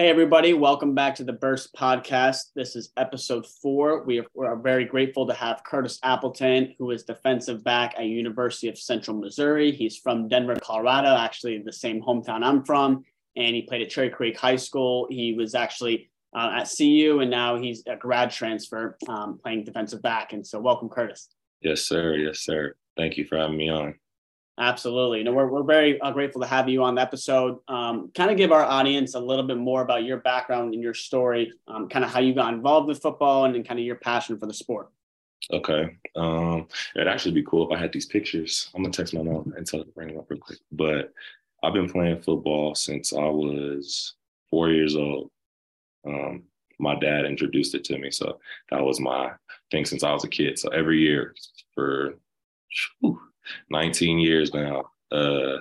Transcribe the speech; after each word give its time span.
Hey, 0.00 0.10
everybody, 0.10 0.54
welcome 0.54 0.94
back 0.94 1.16
to 1.16 1.24
the 1.24 1.32
Burrst 1.32 1.74
Podcast. 1.74 2.52
This 2.54 2.76
is 2.76 2.92
episode 2.96 3.44
four. 3.44 4.04
We 4.04 4.20
are, 4.20 4.26
we 4.32 4.46
are 4.46 4.54
very 4.54 4.84
grateful 4.84 5.26
to 5.26 5.34
have 5.34 5.64
Curtis 5.64 5.98
Appleton, 6.04 6.76
who 6.78 6.92
is 6.92 7.02
defensive 7.02 7.64
back 7.64 7.96
at 7.98 8.04
University 8.04 8.68
of 8.68 8.78
Central 8.78 9.16
Missouri. 9.16 9.72
He's 9.72 9.96
from 9.96 10.28
Denver, 10.28 10.54
Colorado, 10.62 11.16
actually 11.16 11.60
the 11.62 11.72
same 11.72 12.00
hometown 12.00 12.44
I'm 12.44 12.64
from, 12.64 13.02
and 13.34 13.56
he 13.56 13.62
played 13.62 13.82
at 13.82 13.90
Cherry 13.90 14.08
Creek 14.08 14.38
High 14.38 14.54
School. 14.54 15.08
He 15.10 15.34
was 15.34 15.56
actually 15.56 16.08
uh, 16.32 16.60
at 16.60 16.70
CU, 16.78 17.18
and 17.20 17.28
now 17.28 17.56
he's 17.56 17.82
a 17.88 17.96
grad 17.96 18.30
transfer 18.30 18.96
um, 19.08 19.40
playing 19.42 19.64
defensive 19.64 20.00
back. 20.00 20.32
And 20.32 20.46
so, 20.46 20.60
welcome, 20.60 20.88
Curtis. 20.88 21.28
Yes, 21.60 21.80
sir. 21.80 22.14
Yes, 22.14 22.38
sir. 22.38 22.76
Thank 22.96 23.16
you 23.16 23.24
for 23.24 23.36
having 23.36 23.56
me 23.56 23.68
on. 23.68 23.96
Absolutely. 24.58 25.22
No, 25.22 25.32
we're, 25.32 25.46
we're 25.46 25.62
very 25.62 26.00
uh, 26.00 26.10
grateful 26.10 26.40
to 26.40 26.46
have 26.46 26.68
you 26.68 26.82
on 26.82 26.96
the 26.96 27.00
episode. 27.00 27.58
Um, 27.68 28.10
kind 28.14 28.30
of 28.30 28.36
give 28.36 28.50
our 28.50 28.64
audience 28.64 29.14
a 29.14 29.20
little 29.20 29.46
bit 29.46 29.56
more 29.56 29.82
about 29.82 30.02
your 30.02 30.16
background 30.16 30.74
and 30.74 30.82
your 30.82 30.94
story, 30.94 31.52
um, 31.68 31.88
kind 31.88 32.04
of 32.04 32.10
how 32.10 32.18
you 32.18 32.34
got 32.34 32.52
involved 32.52 32.88
with 32.88 33.00
football 33.00 33.44
and, 33.44 33.54
kind 33.64 33.78
of 33.78 33.86
your 33.86 33.96
passion 33.96 34.36
for 34.36 34.46
the 34.46 34.54
sport. 34.54 34.88
Okay. 35.52 35.96
Um, 36.16 36.66
it'd 36.96 37.06
actually 37.06 37.32
be 37.32 37.44
cool 37.44 37.70
if 37.70 37.76
I 37.76 37.80
had 37.80 37.92
these 37.92 38.06
pictures. 38.06 38.70
I'm 38.74 38.82
gonna 38.82 38.92
text 38.92 39.14
my 39.14 39.22
mom 39.22 39.54
and 39.56 39.64
tell 39.64 39.80
her 39.80 39.86
to 39.86 39.92
bring 39.92 40.08
them 40.08 40.18
up 40.18 40.28
real 40.28 40.40
quick. 40.40 40.58
But 40.72 41.12
I've 41.62 41.72
been 41.72 41.88
playing 41.88 42.22
football 42.22 42.74
since 42.74 43.12
I 43.12 43.24
was 43.24 44.14
four 44.50 44.70
years 44.70 44.96
old. 44.96 45.30
Um, 46.06 46.44
my 46.80 46.98
dad 46.98 47.24
introduced 47.24 47.74
it 47.74 47.84
to 47.84 47.98
me, 47.98 48.10
so 48.10 48.40
that 48.70 48.82
was 48.82 49.00
my 49.00 49.30
thing 49.70 49.84
since 49.84 50.02
I 50.02 50.12
was 50.12 50.24
a 50.24 50.28
kid. 50.28 50.58
So 50.58 50.68
every 50.70 50.98
year 51.00 51.34
for 51.74 52.18
whew, 53.00 53.20
19 53.70 54.18
years 54.18 54.52
now, 54.54 54.90
uh, 55.12 55.58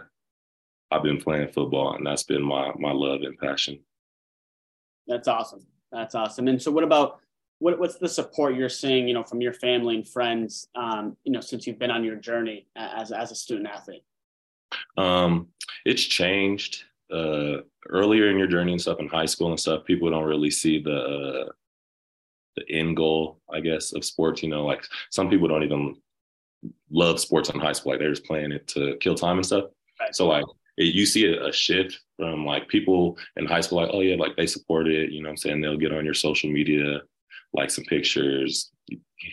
I've 0.91 1.03
been 1.03 1.19
playing 1.19 1.49
football, 1.49 1.95
and 1.95 2.05
that's 2.05 2.23
been 2.23 2.43
my 2.43 2.71
my 2.77 2.91
love 2.91 3.21
and 3.23 3.37
passion. 3.37 3.79
That's 5.07 5.27
awesome. 5.27 5.65
That's 5.91 6.15
awesome. 6.15 6.47
And 6.47 6.61
so, 6.61 6.71
what 6.71 6.83
about 6.83 7.19
what, 7.59 7.79
what's 7.79 7.95
the 7.95 8.09
support 8.09 8.55
you're 8.55 8.69
seeing, 8.69 9.07
you 9.07 9.13
know, 9.13 9.23
from 9.23 9.41
your 9.41 9.53
family 9.53 9.95
and 9.95 10.07
friends, 10.07 10.67
um, 10.75 11.17
you 11.23 11.31
know, 11.31 11.41
since 11.41 11.65
you've 11.65 11.79
been 11.79 11.91
on 11.91 12.03
your 12.03 12.15
journey 12.15 12.67
as 12.75 13.11
as 13.11 13.31
a 13.31 13.35
student 13.35 13.67
athlete? 13.67 14.03
Um, 14.97 15.47
it's 15.85 16.03
changed. 16.03 16.83
Uh, 17.11 17.61
earlier 17.87 18.29
in 18.29 18.37
your 18.37 18.47
journey 18.47 18.73
and 18.73 18.81
stuff 18.81 18.99
in 18.99 19.07
high 19.07 19.25
school 19.25 19.49
and 19.49 19.59
stuff, 19.59 19.85
people 19.85 20.09
don't 20.09 20.25
really 20.25 20.51
see 20.51 20.81
the 20.81 20.99
uh, 20.99 21.51
the 22.57 22.69
end 22.69 22.97
goal, 22.97 23.39
I 23.53 23.61
guess, 23.61 23.93
of 23.93 24.03
sports. 24.03 24.43
You 24.43 24.49
know, 24.49 24.65
like 24.65 24.85
some 25.09 25.29
people 25.29 25.47
don't 25.47 25.63
even 25.63 25.95
love 26.89 27.19
sports 27.19 27.49
in 27.49 27.59
high 27.59 27.73
school. 27.73 27.91
Like 27.91 27.99
they're 27.99 28.11
just 28.11 28.25
playing 28.25 28.51
it 28.51 28.67
to 28.69 28.97
kill 28.99 29.15
time 29.15 29.37
and 29.37 29.45
stuff. 29.45 29.65
Right. 29.99 30.15
So 30.15 30.27
like 30.27 30.45
it, 30.77 30.93
you 30.93 31.05
see 31.05 31.25
a, 31.25 31.47
a, 31.47 31.53
shift 31.53 31.99
from 32.17 32.45
like 32.45 32.67
people 32.67 33.17
in 33.35 33.45
high 33.45 33.61
school, 33.61 33.81
like, 33.81 33.89
oh 33.91 34.01
yeah, 34.01 34.15
like 34.15 34.35
they 34.35 34.47
support 34.47 34.87
it, 34.87 35.11
you 35.11 35.21
know 35.21 35.29
I'm 35.29 35.37
saying? 35.37 35.61
They'll 35.61 35.77
get 35.77 35.93
on 35.93 36.05
your 36.05 36.13
social 36.13 36.49
media, 36.49 37.01
like 37.53 37.71
some 37.71 37.85
pictures, 37.85 38.71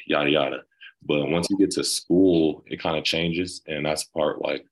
yada 0.06 0.30
yada. 0.30 0.62
But 1.06 1.28
once 1.28 1.48
you 1.50 1.58
get 1.58 1.70
to 1.72 1.84
school, 1.84 2.64
it 2.66 2.80
kind 2.80 2.96
of 2.96 3.04
changes. 3.04 3.62
And 3.66 3.84
that's 3.84 4.06
the 4.06 4.12
part 4.12 4.40
like, 4.40 4.64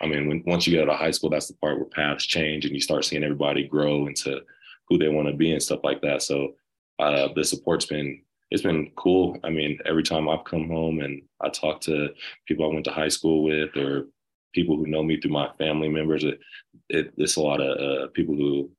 I 0.00 0.06
mean, 0.06 0.28
when 0.28 0.42
once 0.46 0.66
you 0.66 0.72
get 0.72 0.82
out 0.88 0.94
of 0.94 0.98
high 0.98 1.12
school, 1.12 1.30
that's 1.30 1.48
the 1.48 1.54
part 1.54 1.76
where 1.76 1.86
paths 1.86 2.26
change 2.26 2.64
and 2.64 2.74
you 2.74 2.80
start 2.80 3.04
seeing 3.04 3.22
everybody 3.24 3.66
grow 3.66 4.06
into 4.06 4.40
who 4.88 4.98
they 4.98 5.08
want 5.08 5.28
to 5.28 5.34
be 5.34 5.52
and 5.52 5.62
stuff 5.62 5.80
like 5.84 6.00
that. 6.02 6.22
So 6.22 6.54
uh, 6.98 7.28
the 7.34 7.44
support's 7.44 7.86
been 7.86 8.22
it's 8.50 8.62
been 8.62 8.90
cool. 8.96 9.38
I 9.44 9.50
mean, 9.50 9.78
every 9.84 10.02
time 10.02 10.28
I've 10.28 10.44
come 10.44 10.68
home 10.68 11.00
and 11.00 11.22
I 11.40 11.48
talk 11.48 11.80
to 11.82 12.08
people 12.46 12.64
I 12.64 12.72
went 12.72 12.84
to 12.86 12.90
high 12.90 13.08
school 13.08 13.42
with 13.42 13.76
or 13.76 14.06
people 14.54 14.76
who 14.76 14.86
know 14.86 15.02
me 15.02 15.20
through 15.20 15.32
my 15.32 15.50
family 15.58 15.88
members, 15.88 16.24
it, 16.24 16.40
it 16.88 17.12
it's 17.16 17.36
a 17.36 17.42
lot 17.42 17.60
of 17.60 17.78
uh, 17.78 18.08
people 18.14 18.34
who 18.34 18.70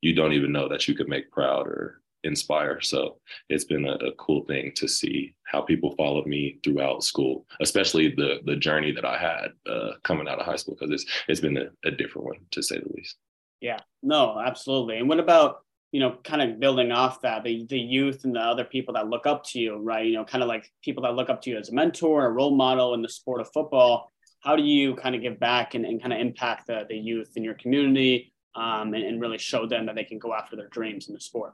you 0.00 0.14
don't 0.14 0.32
even 0.32 0.52
know 0.52 0.68
that 0.68 0.86
you 0.88 0.94
could 0.94 1.08
make 1.08 1.30
proud 1.30 1.66
or 1.66 2.00
inspire. 2.24 2.80
So 2.80 3.18
it's 3.48 3.64
been 3.64 3.86
a, 3.86 3.94
a, 3.96 4.12
cool 4.18 4.44
thing 4.44 4.72
to 4.76 4.88
see 4.88 5.34
how 5.44 5.60
people 5.60 5.94
followed 5.96 6.26
me 6.26 6.58
throughout 6.64 7.04
school, 7.04 7.46
especially 7.60 8.08
the 8.08 8.40
the 8.44 8.56
journey 8.56 8.92
that 8.92 9.04
I 9.04 9.18
had 9.18 9.52
uh, 9.70 9.92
coming 10.02 10.28
out 10.28 10.40
of 10.40 10.46
high 10.46 10.56
school, 10.56 10.76
because 10.78 10.92
it's 10.92 11.10
it's 11.28 11.40
been 11.40 11.56
a, 11.56 11.66
a 11.84 11.90
different 11.90 12.26
one 12.26 12.38
to 12.50 12.62
say 12.62 12.78
the 12.78 12.92
least. 12.96 13.16
Yeah, 13.60 13.78
no, 14.02 14.38
absolutely. 14.38 14.98
And 14.98 15.08
what 15.08 15.20
about 15.20 15.63
you 15.94 16.00
know, 16.00 16.16
kind 16.24 16.42
of 16.42 16.58
building 16.58 16.90
off 16.90 17.20
that, 17.20 17.44
the, 17.44 17.64
the 17.68 17.78
youth 17.78 18.24
and 18.24 18.34
the 18.34 18.40
other 18.40 18.64
people 18.64 18.94
that 18.94 19.06
look 19.06 19.28
up 19.28 19.44
to 19.44 19.60
you, 19.60 19.76
right? 19.76 20.04
You 20.04 20.14
know, 20.14 20.24
kind 20.24 20.42
of 20.42 20.48
like 20.48 20.68
people 20.82 21.04
that 21.04 21.14
look 21.14 21.30
up 21.30 21.40
to 21.42 21.50
you 21.50 21.56
as 21.56 21.68
a 21.68 21.72
mentor, 21.72 22.26
a 22.26 22.30
role 22.30 22.56
model 22.56 22.94
in 22.94 23.00
the 23.00 23.08
sport 23.08 23.40
of 23.40 23.48
football. 23.52 24.10
How 24.40 24.56
do 24.56 24.64
you 24.64 24.96
kind 24.96 25.14
of 25.14 25.22
give 25.22 25.38
back 25.38 25.76
and, 25.76 25.86
and 25.86 26.02
kind 26.02 26.12
of 26.12 26.18
impact 26.18 26.66
the, 26.66 26.84
the 26.88 26.96
youth 26.96 27.36
in 27.36 27.44
your 27.44 27.54
community 27.54 28.32
um, 28.56 28.92
and, 28.92 29.04
and 29.04 29.20
really 29.20 29.38
show 29.38 29.68
them 29.68 29.86
that 29.86 29.94
they 29.94 30.02
can 30.02 30.18
go 30.18 30.34
after 30.34 30.56
their 30.56 30.66
dreams 30.66 31.06
in 31.06 31.14
the 31.14 31.20
sport? 31.20 31.52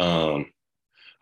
Um, 0.00 0.46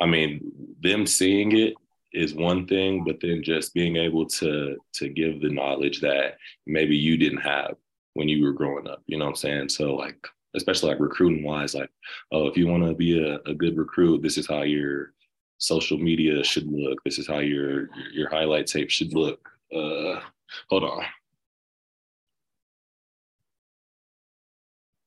I 0.00 0.06
mean, 0.06 0.53
them 0.81 1.06
seeing 1.06 1.54
it 1.54 1.75
is 2.14 2.32
one 2.32 2.66
thing, 2.66 3.04
but 3.04 3.20
then 3.20 3.43
just 3.43 3.75
being 3.75 3.97
able 3.97 4.25
to 4.41 4.78
to 4.94 5.09
give 5.10 5.43
the 5.43 5.50
knowledge 5.50 6.00
that 6.00 6.38
maybe 6.66 6.97
you 6.97 7.19
didn't 7.19 7.43
have 7.43 7.75
when 8.14 8.31
you 8.31 8.43
were 8.43 8.54
growing 8.54 8.88
up. 8.88 9.03
You 9.06 9.19
know 9.19 9.26
what 9.26 9.32
I'm 9.32 9.37
saying? 9.37 9.69
So 9.69 9.97
like 9.97 10.26
especially 10.55 10.91
like 10.91 11.01
recruiting 11.01 11.45
wise, 11.45 11.75
like, 11.75 11.91
oh, 12.33 12.47
if 12.47 12.57
you 12.57 12.67
want 12.67 12.85
to 12.85 12.95
be 12.95 13.23
a, 13.23 13.37
a 13.51 13.55
good 13.55 13.77
recruit, 13.77 14.23
this 14.23 14.39
is 14.39 14.47
how 14.47 14.63
your 14.63 15.13
social 15.59 15.99
media 15.99 16.43
should 16.43 16.67
look. 16.67 17.03
This 17.05 17.19
is 17.19 17.27
how 17.27 17.39
your 17.39 17.89
your 18.13 18.29
highlight 18.31 18.67
tape 18.67 18.91
should 18.91 19.15
look. 19.15 19.49
Uh, 19.75 20.21
hold 20.69 20.85
on. 20.85 21.05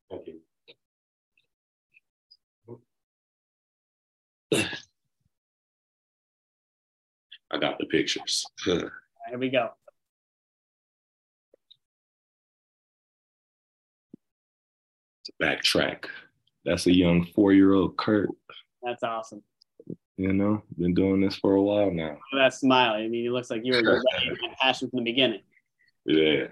Thank 0.09 0.28
you. 0.28 0.39
I 7.51 7.57
got 7.59 7.78
the 7.78 7.85
pictures. 7.85 8.45
Here 8.63 8.91
we 9.38 9.50
go. 9.50 9.72
Backtrack. 15.41 16.06
That's 16.66 16.88
a 16.88 16.94
young 16.94 17.25
four 17.25 17.53
year 17.53 17.73
old 17.73 17.97
Kurt. 17.97 18.29
That's 18.84 19.03
awesome. 19.03 19.44
You 20.18 20.31
know, 20.34 20.63
been 20.78 20.94
doing 20.94 21.22
this 21.22 21.35
for 21.35 21.56
a 21.56 21.62
while 21.62 21.91
now. 21.91 22.18
That 22.34 22.53
smile. 22.53 22.94
I 22.94 23.07
mean, 23.07 23.25
it 23.25 23.31
looks 23.31 23.50
like 23.50 23.62
you 23.63 23.73
were 23.73 23.81
ready 24.13 24.38
passion 24.59 24.90
from 24.90 25.00
the 25.00 25.12
beginning. 25.12 25.41
Yeah, 26.06 26.47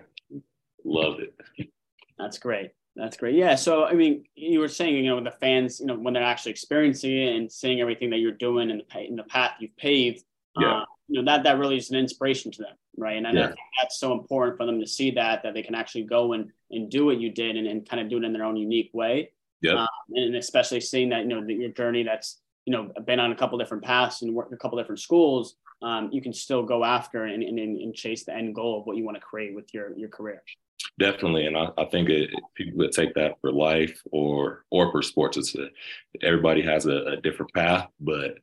love 0.83 1.19
it. 1.19 1.69
That's 2.17 2.37
great. 2.37 2.71
That's 2.95 3.17
great. 3.17 3.35
Yeah. 3.35 3.55
So, 3.55 3.85
I 3.85 3.93
mean, 3.93 4.25
you 4.35 4.59
were 4.59 4.67
saying, 4.67 5.03
you 5.03 5.09
know, 5.09 5.23
the 5.23 5.31
fans, 5.31 5.79
you 5.79 5.87
know, 5.87 5.95
when 5.95 6.13
they're 6.13 6.23
actually 6.23 6.51
experiencing 6.51 7.11
it 7.11 7.35
and 7.35 7.51
seeing 7.51 7.81
everything 7.81 8.11
that 8.11 8.17
you're 8.17 8.31
doing 8.31 8.69
in 8.69 8.81
the 8.87 8.99
in 8.99 9.15
the 9.15 9.23
path 9.23 9.53
you've 9.59 9.75
paved, 9.77 10.23
yeah. 10.59 10.73
Uh, 10.73 10.85
you 11.07 11.21
know, 11.21 11.31
that 11.31 11.43
that 11.43 11.59
really 11.59 11.77
is 11.77 11.91
an 11.91 11.97
inspiration 11.97 12.51
to 12.51 12.63
them, 12.63 12.75
right? 12.97 13.17
And, 13.17 13.25
yeah. 13.37 13.43
I 13.43 13.47
think 13.47 13.59
that's 13.81 13.99
so 13.99 14.13
important 14.13 14.57
for 14.57 14.65
them 14.65 14.79
to 14.79 14.87
see 14.87 15.11
that 15.11 15.43
that 15.43 15.53
they 15.53 15.61
can 15.61 15.75
actually 15.75 16.03
go 16.03 16.33
and 16.33 16.51
and 16.71 16.89
do 16.89 17.05
what 17.05 17.19
you 17.19 17.29
did 17.29 17.55
and, 17.55 17.67
and 17.67 17.87
kind 17.87 18.01
of 18.01 18.09
do 18.09 18.17
it 18.17 18.23
in 18.23 18.33
their 18.33 18.45
own 18.45 18.55
unique 18.55 18.91
way. 18.93 19.31
Yeah. 19.61 19.73
Um, 19.73 19.87
and 20.13 20.35
especially 20.35 20.81
seeing 20.81 21.09
that, 21.09 21.21
you 21.21 21.29
know, 21.29 21.45
that 21.45 21.53
your 21.53 21.69
journey 21.69 22.03
that's, 22.03 22.41
you 22.65 22.73
know, 22.73 22.91
been 23.05 23.19
on 23.19 23.31
a 23.31 23.35
couple 23.35 23.57
different 23.57 23.83
paths 23.83 24.21
and 24.21 24.33
worked 24.33 24.53
a 24.53 24.57
couple 24.57 24.77
different 24.77 24.99
schools, 24.99 25.55
um, 25.81 26.09
you 26.11 26.21
can 26.21 26.33
still 26.33 26.63
go 26.63 26.83
after 26.83 27.25
and, 27.25 27.43
and, 27.43 27.59
and 27.59 27.95
chase 27.95 28.25
the 28.25 28.33
end 28.33 28.55
goal 28.55 28.79
of 28.79 28.85
what 28.85 28.97
you 28.97 29.05
want 29.05 29.15
to 29.15 29.21
create 29.21 29.55
with 29.55 29.73
your, 29.73 29.95
your 29.97 30.09
career. 30.09 30.43
Definitely. 30.99 31.45
And 31.45 31.57
I, 31.57 31.69
I 31.77 31.85
think 31.85 32.09
it, 32.09 32.29
people 32.55 32.79
that 32.79 32.91
take 32.91 33.13
that 33.13 33.39
for 33.39 33.51
life 33.53 34.01
or, 34.11 34.65
or 34.69 34.91
for 34.91 35.01
sports, 35.01 35.37
it's 35.37 35.55
a, 35.55 35.67
everybody 36.21 36.61
has 36.61 36.85
a, 36.85 37.05
a 37.05 37.17
different 37.17 37.53
path, 37.53 37.87
but 38.01 38.39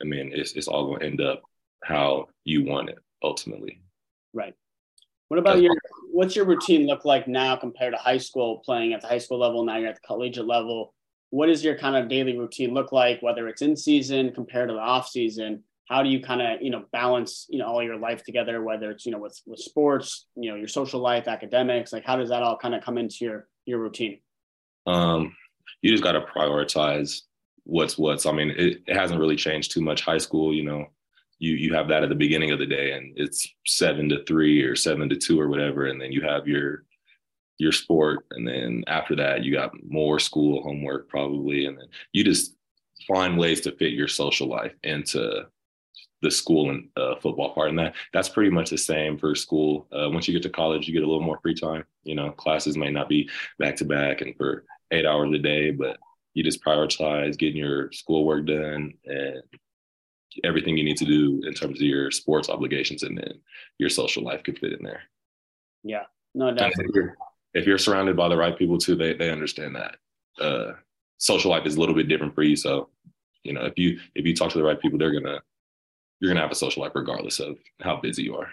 I 0.00 0.04
mean, 0.04 0.30
it's, 0.34 0.52
it's 0.52 0.68
all 0.68 0.86
going 0.86 1.00
to 1.00 1.06
end 1.06 1.20
up 1.20 1.42
how 1.84 2.26
you 2.44 2.64
want 2.64 2.90
it 2.90 2.98
ultimately. 3.22 3.80
Right. 4.32 4.54
What 5.28 5.38
about 5.38 5.60
your 5.60 5.74
what's 6.10 6.34
your 6.34 6.46
routine 6.46 6.86
look 6.86 7.04
like 7.04 7.28
now 7.28 7.54
compared 7.56 7.92
to 7.92 7.98
high 7.98 8.18
school 8.18 8.62
playing 8.64 8.94
at 8.94 9.02
the 9.02 9.06
high 9.06 9.18
school 9.18 9.38
level? 9.38 9.64
Now 9.64 9.76
you're 9.76 9.88
at 9.88 9.96
the 9.96 10.06
collegiate 10.06 10.46
level. 10.46 10.94
What 11.30 11.46
does 11.46 11.62
your 11.62 11.76
kind 11.76 11.96
of 11.96 12.08
daily 12.08 12.36
routine 12.36 12.72
look 12.72 12.92
like, 12.92 13.20
whether 13.20 13.46
it's 13.48 13.60
in 13.60 13.76
season 13.76 14.32
compared 14.32 14.70
to 14.70 14.74
the 14.74 14.80
off 14.80 15.08
season? 15.08 15.64
How 15.86 16.02
do 16.02 16.08
you 16.08 16.22
kind 16.22 16.40
of 16.40 16.62
you 16.62 16.70
know 16.70 16.84
balance 16.92 17.46
you 17.50 17.58
know 17.58 17.66
all 17.66 17.82
your 17.82 17.96
life 17.96 18.24
together, 18.24 18.62
whether 18.62 18.90
it's 18.90 19.04
you 19.04 19.12
know 19.12 19.18
with 19.18 19.38
with 19.46 19.60
sports, 19.60 20.26
you 20.34 20.50
know 20.50 20.56
your 20.56 20.68
social 20.68 21.00
life, 21.00 21.28
academics? 21.28 21.92
Like 21.92 22.04
how 22.04 22.16
does 22.16 22.30
that 22.30 22.42
all 22.42 22.56
kind 22.56 22.74
of 22.74 22.82
come 22.82 22.96
into 22.96 23.18
your 23.20 23.48
your 23.66 23.78
routine? 23.78 24.20
Um, 24.86 25.36
you 25.82 25.90
just 25.90 26.02
got 26.02 26.12
to 26.12 26.22
prioritize 26.22 27.20
what's 27.68 27.98
what's. 27.98 28.26
I 28.26 28.32
mean, 28.32 28.50
it, 28.50 28.82
it 28.86 28.96
hasn't 28.96 29.20
really 29.20 29.36
changed 29.36 29.72
too 29.72 29.82
much. 29.82 30.00
High 30.00 30.18
school, 30.18 30.54
you 30.54 30.64
know, 30.64 30.86
you 31.38 31.54
you 31.54 31.74
have 31.74 31.88
that 31.88 32.02
at 32.02 32.08
the 32.08 32.14
beginning 32.14 32.50
of 32.50 32.58
the 32.58 32.66
day 32.66 32.92
and 32.92 33.12
it's 33.16 33.46
seven 33.66 34.08
to 34.08 34.24
three 34.24 34.62
or 34.62 34.74
seven 34.74 35.08
to 35.10 35.16
two 35.16 35.38
or 35.38 35.48
whatever. 35.48 35.86
And 35.86 36.00
then 36.00 36.10
you 36.10 36.22
have 36.22 36.48
your 36.48 36.84
your 37.58 37.72
sport. 37.72 38.24
And 38.32 38.48
then 38.48 38.84
after 38.86 39.14
that 39.16 39.44
you 39.44 39.52
got 39.52 39.72
more 39.86 40.18
school 40.18 40.62
homework 40.62 41.08
probably. 41.08 41.66
And 41.66 41.78
then 41.78 41.86
you 42.12 42.24
just 42.24 42.56
find 43.06 43.38
ways 43.38 43.60
to 43.62 43.72
fit 43.72 43.92
your 43.92 44.08
social 44.08 44.48
life 44.48 44.74
into 44.82 45.42
the 46.22 46.30
school 46.30 46.70
and 46.70 46.88
uh, 46.96 47.14
football 47.16 47.54
part. 47.54 47.68
And 47.68 47.78
that 47.78 47.94
that's 48.12 48.30
pretty 48.30 48.50
much 48.50 48.70
the 48.70 48.78
same 48.78 49.18
for 49.18 49.34
school. 49.34 49.86
Uh, 49.92 50.08
once 50.10 50.26
you 50.26 50.34
get 50.34 50.42
to 50.42 50.50
college 50.50 50.88
you 50.88 50.94
get 50.94 51.04
a 51.04 51.06
little 51.06 51.22
more 51.22 51.38
free 51.42 51.54
time. 51.54 51.84
You 52.02 52.14
know 52.14 52.30
classes 52.32 52.78
may 52.78 52.90
not 52.90 53.10
be 53.10 53.28
back 53.58 53.76
to 53.76 53.84
back 53.84 54.22
and 54.22 54.34
for 54.36 54.64
eight 54.90 55.04
hours 55.04 55.30
a 55.34 55.38
day 55.38 55.70
but 55.70 55.98
you 56.34 56.42
just 56.42 56.64
prioritize 56.64 57.38
getting 57.38 57.56
your 57.56 57.90
schoolwork 57.92 58.46
done 58.46 58.94
and 59.04 59.42
everything 60.44 60.76
you 60.76 60.84
need 60.84 60.96
to 60.98 61.04
do 61.04 61.42
in 61.46 61.54
terms 61.54 61.78
of 61.80 61.86
your 61.86 62.10
sports 62.10 62.48
obligations, 62.48 63.02
and 63.02 63.16
then 63.16 63.40
your 63.78 63.88
social 63.88 64.22
life 64.22 64.42
could 64.42 64.58
fit 64.58 64.72
in 64.72 64.82
there. 64.82 65.02
Yeah, 65.82 66.04
no, 66.34 66.52
definitely. 66.52 66.84
If 66.88 66.94
you're, 66.94 67.16
if 67.54 67.66
you're, 67.66 67.78
surrounded 67.78 68.16
by 68.16 68.28
the 68.28 68.36
right 68.36 68.56
people 68.56 68.78
too, 68.78 68.94
they 68.94 69.14
they 69.14 69.30
understand 69.30 69.76
that. 69.76 69.96
Uh, 70.40 70.72
social 71.18 71.50
life 71.50 71.66
is 71.66 71.76
a 71.76 71.80
little 71.80 71.94
bit 71.94 72.08
different 72.08 72.34
for 72.34 72.42
you, 72.42 72.56
so 72.56 72.88
you 73.42 73.52
know 73.52 73.64
if 73.64 73.76
you 73.76 73.98
if 74.14 74.26
you 74.26 74.34
talk 74.34 74.50
to 74.52 74.58
the 74.58 74.64
right 74.64 74.80
people, 74.80 74.98
they're 74.98 75.18
gonna 75.18 75.40
you're 76.20 76.30
gonna 76.30 76.42
have 76.42 76.52
a 76.52 76.56
social 76.56 76.82
life 76.82 76.92
regardless 76.94 77.40
of 77.40 77.56
how 77.80 77.96
busy 77.96 78.22
you 78.22 78.36
are. 78.36 78.48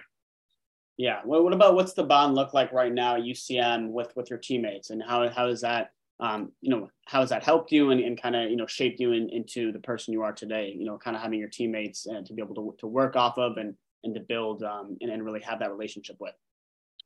Yeah. 0.98 1.22
Well, 1.26 1.44
what 1.44 1.54
about 1.54 1.76
what's 1.76 1.94
the 1.94 2.04
bond 2.04 2.36
look 2.36 2.54
like 2.54 2.72
right 2.72 2.94
now 2.94 3.16
at 3.16 3.24
UCM 3.24 3.92
with 3.92 4.16
with 4.16 4.30
your 4.30 4.40
teammates, 4.40 4.90
and 4.92 5.04
how 5.04 5.28
how 5.30 5.48
is 5.48 5.62
that? 5.62 5.92
Um, 6.20 6.52
you 6.62 6.70
know, 6.70 6.90
how 7.06 7.20
has 7.20 7.30
that 7.30 7.44
helped 7.44 7.72
you 7.72 7.92
and, 7.92 8.00
and 8.00 8.22
kind 8.22 8.36
of 8.36 8.50
you 8.50 8.56
know 8.56 8.68
shaped 8.68 9.00
you 9.00 9.12
in, 9.12 9.30
into 9.30 9.72
the 9.72 9.80
person 9.80 10.14
you 10.14 10.22
are 10.22 10.32
today? 10.34 10.74
You 10.78 10.86
know, 10.86 10.98
kind 10.98 11.16
of 11.16 11.22
having 11.22 11.40
your 11.40 11.50
teammates 11.50 12.06
and 12.06 12.26
to 12.26 12.34
be 12.34 12.42
able 12.42 12.56
to 12.56 12.76
to 12.80 12.88
work 12.88 13.16
off 13.16 13.38
of 13.38 13.58
and 13.58 13.76
and 14.04 14.14
to 14.16 14.22
build 14.22 14.64
um, 14.64 14.98
and, 15.02 15.12
and 15.12 15.26
really 15.26 15.42
have 15.42 15.60
that 15.60 15.72
relationship 15.72 16.18
with. 16.20 16.36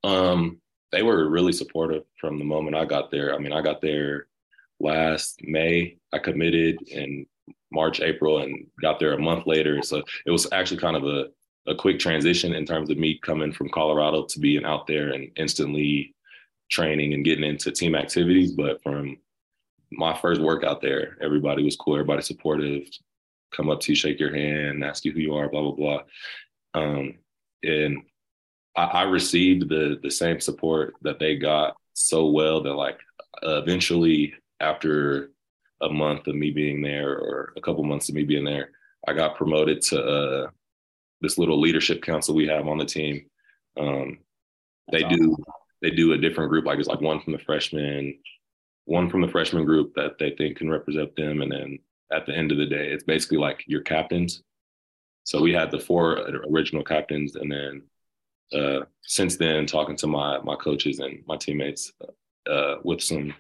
Um, 0.03 0.59
they 0.91 1.03
were 1.03 1.29
really 1.29 1.53
supportive 1.53 2.03
from 2.19 2.37
the 2.37 2.45
moment 2.45 2.75
I 2.75 2.85
got 2.85 3.11
there. 3.11 3.33
I 3.33 3.37
mean, 3.37 3.53
I 3.53 3.61
got 3.61 3.81
there 3.81 4.27
last 4.79 5.39
May. 5.43 5.97
I 6.13 6.19
committed 6.19 6.81
in 6.87 7.25
March, 7.71 8.01
April, 8.01 8.39
and 8.39 8.67
got 8.81 8.99
there 8.99 9.13
a 9.13 9.19
month 9.19 9.45
later. 9.45 9.81
So 9.83 10.03
it 10.25 10.31
was 10.31 10.47
actually 10.51 10.79
kind 10.79 10.95
of 10.95 11.05
a 11.05 11.25
a 11.67 11.75
quick 11.75 11.99
transition 11.99 12.53
in 12.53 12.65
terms 12.65 12.89
of 12.89 12.97
me 12.97 13.19
coming 13.21 13.51
from 13.51 13.69
Colorado 13.69 14.25
to 14.25 14.39
being 14.39 14.65
out 14.65 14.87
there 14.87 15.09
and 15.09 15.29
instantly 15.35 16.15
training 16.69 17.13
and 17.13 17.25
getting 17.25 17.43
into 17.43 17.71
team 17.71 17.95
activities. 17.95 18.51
But 18.51 18.81
from 18.81 19.17
my 19.91 20.17
first 20.17 20.41
workout 20.41 20.81
there, 20.81 21.17
everybody 21.21 21.63
was 21.63 21.75
cool, 21.75 21.95
everybody 21.95 22.21
supportive, 22.21 22.87
come 23.51 23.69
up 23.69 23.79
to 23.81 23.91
you, 23.91 23.95
shake 23.95 24.19
your 24.19 24.33
hand, 24.33 24.83
ask 24.83 25.05
you 25.05 25.11
who 25.11 25.19
you 25.19 25.35
are, 25.35 25.49
blah, 25.49 25.61
blah, 25.61 25.71
blah. 25.71 26.01
Um, 26.81 27.15
and 27.63 28.03
I, 28.75 28.83
I, 28.83 29.03
received 29.03 29.69
the 29.69 29.99
the 30.03 30.11
same 30.11 30.39
support 30.39 30.93
that 31.01 31.19
they 31.19 31.35
got 31.35 31.75
so 31.93 32.27
well 32.27 32.61
that 32.61 32.73
like 32.73 32.99
uh, 33.43 33.61
eventually 33.61 34.35
after 34.59 35.31
a 35.81 35.89
month 35.89 36.27
of 36.27 36.35
me 36.35 36.51
being 36.51 36.81
there 36.81 37.11
or 37.11 37.53
a 37.57 37.61
couple 37.61 37.83
months 37.83 38.09
of 38.09 38.15
me 38.15 38.23
being 38.23 38.45
there, 38.45 38.69
I 39.07 39.13
got 39.13 39.35
promoted 39.35 39.81
to 39.83 40.03
uh, 40.03 40.49
this 41.21 41.37
little 41.37 41.59
leadership 41.59 42.01
council 42.03 42.35
we 42.35 42.47
have 42.47 42.67
on 42.67 42.77
the 42.77 42.85
team. 42.85 43.25
Um, 43.77 44.19
they 44.91 45.03
awesome. 45.03 45.17
do 45.17 45.37
they 45.81 45.91
do 45.91 46.13
a 46.13 46.17
different 46.17 46.49
group, 46.49 46.65
like 46.65 46.79
it's 46.79 46.87
like 46.87 47.01
one 47.01 47.21
from 47.21 47.33
the 47.33 47.39
freshman, 47.39 48.17
one 48.85 49.09
from 49.09 49.21
the 49.21 49.27
freshman 49.27 49.65
group 49.65 49.93
that 49.95 50.17
they 50.19 50.31
think 50.31 50.57
can 50.57 50.69
represent 50.69 51.15
them, 51.15 51.41
and 51.41 51.51
then 51.51 51.79
at 52.11 52.25
the 52.25 52.33
end 52.33 52.51
of 52.51 52.57
the 52.57 52.65
day, 52.65 52.89
it's 52.89 53.03
basically 53.03 53.37
like 53.37 53.63
your 53.67 53.81
captains. 53.81 54.43
So 55.23 55.41
we 55.41 55.53
had 55.53 55.69
the 55.71 55.79
four 55.79 56.17
original 56.51 56.83
captains, 56.83 57.35
and 57.35 57.51
then 57.51 57.83
uh, 58.51 58.85
since 59.03 59.37
then, 59.37 59.65
talking 59.65 59.95
to 59.97 60.07
my 60.07 60.39
my 60.39 60.55
coaches 60.55 60.99
and 60.99 61.23
my 61.27 61.37
teammates, 61.37 61.91
uh, 62.49 62.75
with 62.83 63.01
some 63.01 63.33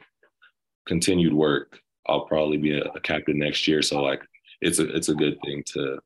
continued 0.85 1.33
work, 1.33 1.79
I'll 2.07 2.25
probably 2.25 2.57
be 2.57 2.77
a, 2.79 2.83
a 2.83 2.99
captain 2.99 3.39
next 3.39 3.67
year. 3.67 3.81
So 3.81 4.01
like, 4.01 4.21
it's 4.61 4.79
a 4.79 4.95
it's 4.95 5.09
a 5.09 5.15
good 5.15 5.39
thing 5.43 5.63
to 5.73 5.99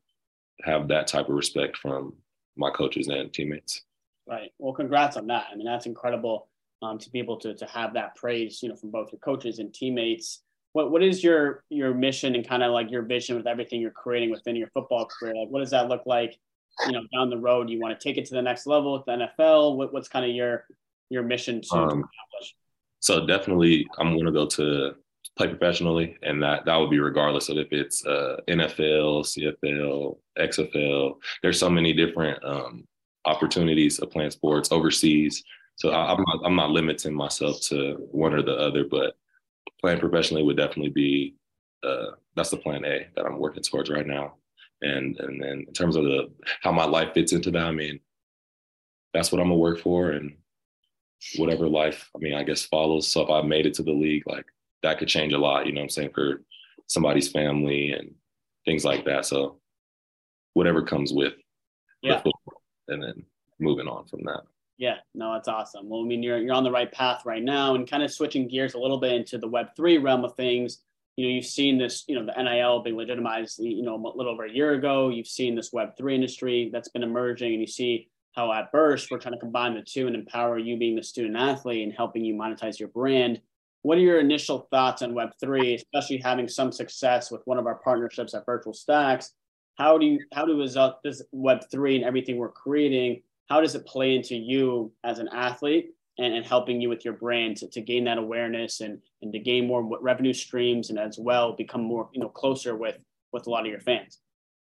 have 0.63 0.87
that 0.87 1.07
type 1.07 1.27
of 1.27 1.35
respect 1.35 1.77
from 1.77 2.13
my 2.55 2.69
coaches 2.69 3.07
and 3.07 3.33
teammates. 3.33 3.81
Right. 4.27 4.51
Well, 4.57 4.73
congrats 4.73 5.17
on 5.17 5.27
that. 5.27 5.47
I 5.51 5.55
mean, 5.55 5.65
that's 5.65 5.85
incredible 5.85 6.47
um, 6.81 6.97
to 6.99 7.09
be 7.09 7.19
able 7.19 7.37
to 7.39 7.55
to 7.55 7.65
have 7.65 7.93
that 7.93 8.15
praise, 8.15 8.61
you 8.61 8.69
know, 8.69 8.75
from 8.75 8.91
both 8.91 9.11
your 9.11 9.19
coaches 9.19 9.59
and 9.59 9.73
teammates. 9.73 10.41
What 10.73 10.91
what 10.91 11.03
is 11.03 11.23
your 11.23 11.63
your 11.69 11.93
mission 11.93 12.35
and 12.35 12.47
kind 12.47 12.63
of 12.63 12.71
like 12.71 12.89
your 12.89 13.03
vision 13.03 13.35
with 13.35 13.47
everything 13.47 13.81
you're 13.81 13.91
creating 13.91 14.31
within 14.31 14.55
your 14.55 14.69
football 14.69 15.07
career? 15.07 15.35
Like, 15.35 15.49
what 15.49 15.59
does 15.59 15.71
that 15.71 15.89
look 15.89 16.03
like? 16.05 16.37
You 16.85 16.93
know, 16.93 17.01
down 17.13 17.29
the 17.29 17.37
road, 17.37 17.69
you 17.69 17.79
want 17.79 17.99
to 17.99 18.03
take 18.03 18.17
it 18.17 18.25
to 18.25 18.33
the 18.33 18.41
next 18.41 18.65
level 18.65 18.93
with 18.93 19.05
the 19.05 19.27
NFL. 19.27 19.77
What, 19.77 19.93
what's 19.93 20.07
kind 20.07 20.25
of 20.25 20.31
your 20.31 20.65
your 21.09 21.23
mission 21.23 21.61
to 21.61 21.75
um, 21.75 21.83
accomplish? 21.83 22.55
So 22.99 23.25
definitely, 23.27 23.85
I'm 23.99 24.13
going 24.13 24.25
to 24.25 24.31
go 24.31 24.47
to 24.47 24.95
play 25.37 25.47
professionally, 25.47 26.17
and 26.23 26.41
that 26.41 26.65
that 26.65 26.75
would 26.77 26.89
be 26.89 26.99
regardless 26.99 27.49
of 27.49 27.57
if 27.57 27.67
it's 27.71 28.05
uh, 28.05 28.37
NFL, 28.47 29.25
CFL, 29.25 30.17
XFL. 30.39 31.15
There's 31.41 31.59
so 31.59 31.69
many 31.69 31.93
different 31.93 32.43
um, 32.43 32.85
opportunities 33.25 33.99
of 33.99 34.11
playing 34.11 34.31
sports 34.31 34.71
overseas. 34.71 35.43
So 35.75 35.89
I, 35.89 36.11
am 36.11 36.23
not 36.27 36.39
I'm 36.45 36.55
not 36.55 36.69
limiting 36.69 37.13
myself 37.13 37.61
to 37.69 37.95
one 38.11 38.33
or 38.33 38.41
the 38.41 38.55
other, 38.55 38.83
but 38.83 39.15
playing 39.81 39.99
professionally 39.99 40.43
would 40.43 40.57
definitely 40.57 40.91
be 40.91 41.35
uh, 41.83 42.11
that's 42.35 42.49
the 42.49 42.57
plan 42.57 42.85
A 42.85 43.07
that 43.15 43.25
I'm 43.25 43.39
working 43.39 43.63
towards 43.63 43.89
right 43.89 44.05
now. 44.05 44.35
And 44.81 45.17
and 45.19 45.41
then 45.41 45.65
in 45.67 45.73
terms 45.73 45.95
of 45.95 46.03
the 46.03 46.29
how 46.61 46.71
my 46.71 46.85
life 46.85 47.13
fits 47.13 47.33
into 47.33 47.51
that, 47.51 47.65
I 47.65 47.71
mean, 47.71 47.99
that's 49.13 49.31
what 49.31 49.41
I'm 49.41 49.47
gonna 49.47 49.57
work 49.57 49.79
for, 49.79 50.11
and 50.11 50.35
whatever 51.37 51.67
life 51.67 52.09
I 52.15 52.19
mean 52.19 52.33
I 52.33 52.43
guess 52.43 52.65
follows. 52.65 53.07
So 53.07 53.21
if 53.21 53.29
I 53.29 53.41
made 53.41 53.65
it 53.65 53.73
to 53.75 53.83
the 53.83 53.91
league, 53.91 54.23
like 54.27 54.45
that 54.83 54.99
could 54.99 55.07
change 55.07 55.33
a 55.33 55.37
lot, 55.37 55.65
you 55.65 55.71
know 55.71 55.79
what 55.79 55.85
I'm 55.85 55.89
saying, 55.89 56.11
for 56.13 56.41
somebody's 56.87 57.31
family 57.31 57.91
and 57.91 58.13
things 58.65 58.83
like 58.83 59.05
that. 59.05 59.25
So 59.25 59.59
whatever 60.53 60.83
comes 60.83 61.13
with 61.13 61.33
yeah. 62.03 62.21
And 62.87 63.01
then 63.01 63.23
moving 63.59 63.87
on 63.87 64.05
from 64.05 64.23
that. 64.25 64.41
Yeah, 64.77 64.97
no, 65.13 65.33
that's 65.33 65.47
awesome. 65.47 65.87
Well, 65.87 66.01
I 66.01 66.05
mean, 66.05 66.23
you're 66.23 66.39
you're 66.39 66.55
on 66.55 66.63
the 66.63 66.71
right 66.71 66.91
path 66.91 67.25
right 67.25 67.43
now, 67.43 67.75
and 67.75 67.89
kind 67.89 68.03
of 68.03 68.11
switching 68.11 68.47
gears 68.47 68.73
a 68.73 68.79
little 68.79 68.99
bit 68.99 69.13
into 69.13 69.37
the 69.37 69.47
Web 69.47 69.67
three 69.75 69.97
realm 69.97 70.25
of 70.25 70.35
things. 70.35 70.79
You 71.15 71.27
know, 71.27 71.33
you've 71.35 71.45
seen 71.45 71.77
this, 71.77 72.05
you 72.07 72.19
know, 72.19 72.25
the 72.25 72.41
NIL 72.41 72.81
being 72.81 72.97
legitimized, 72.97 73.59
you 73.59 73.83
know, 73.83 73.95
a 73.95 74.17
little 74.17 74.33
over 74.33 74.45
a 74.45 74.51
year 74.51 74.73
ago. 74.73 75.09
You've 75.09 75.27
seen 75.27 75.55
this 75.55 75.71
Web 75.71 75.95
three 75.95 76.15
industry 76.15 76.69
that's 76.73 76.89
been 76.89 77.03
emerging, 77.03 77.51
and 77.53 77.61
you 77.61 77.67
see 77.67 78.09
how 78.33 78.51
at 78.51 78.71
Burrst 78.71 79.11
we're 79.11 79.19
trying 79.19 79.35
to 79.35 79.39
combine 79.39 79.75
the 79.75 79.83
two 79.83 80.07
and 80.07 80.15
empower 80.15 80.57
you 80.57 80.75
being 80.75 80.95
the 80.95 81.03
student 81.03 81.37
athlete 81.37 81.83
and 81.83 81.93
helping 81.93 82.25
you 82.25 82.33
monetize 82.33 82.79
your 82.79 82.89
brand. 82.89 83.39
What 83.83 83.97
are 83.97 84.01
your 84.01 84.19
initial 84.19 84.67
thoughts 84.71 85.01
on 85.01 85.13
Web3, 85.13 85.75
especially 85.75 86.17
having 86.17 86.47
some 86.47 86.71
success 86.71 87.29
with 87.29 87.41
one 87.45 87.59
of 87.59 87.67
our 87.67 87.75
partnerships 87.75 88.33
at 88.33 88.45
Virtual 88.45 88.73
Stacks? 88.73 89.33
How 89.75 89.97
do 89.97 90.05
you 90.05 90.19
how 90.33 90.45
do 90.45 90.59
result 90.59 91.01
this 91.03 91.21
Web3 91.33 91.97
and 91.97 92.03
everything 92.05 92.37
we're 92.37 92.49
creating? 92.49 93.23
How 93.49 93.61
does 93.61 93.75
it 93.75 93.85
play 93.85 94.15
into 94.15 94.35
you 94.35 94.91
as 95.03 95.19
an 95.19 95.29
athlete 95.33 95.91
and, 96.17 96.33
and 96.33 96.45
helping 96.45 96.79
you 96.79 96.89
with 96.89 97.03
your 97.03 97.15
brand 97.15 97.57
to, 97.57 97.67
to 97.69 97.81
gain 97.81 98.05
that 98.05 98.17
awareness 98.17 98.81
and, 98.81 98.99
and 99.21 99.33
to 99.33 99.39
gain 99.39 99.67
more 99.67 99.99
revenue 99.99 100.33
streams 100.33 100.89
and 100.89 100.99
as 100.99 101.17
well 101.19 101.55
become 101.55 101.83
more 101.83 102.09
you 102.13 102.21
know 102.21 102.29
closer 102.29 102.75
with 102.75 102.97
with 103.31 103.47
a 103.47 103.49
lot 103.49 103.65
of 103.65 103.71
your 103.71 103.81
fans? 103.81 104.19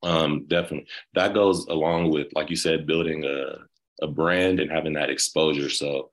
Um, 0.04 0.44
definitely. 0.48 0.86
That 1.14 1.34
goes 1.34 1.66
along 1.66 2.10
with, 2.10 2.28
like 2.34 2.50
you 2.50 2.56
said, 2.56 2.86
building 2.86 3.24
a, 3.24 4.04
a 4.04 4.06
brand 4.06 4.60
and 4.60 4.70
having 4.70 4.92
that 4.94 5.10
exposure. 5.10 5.70
So, 5.70 6.10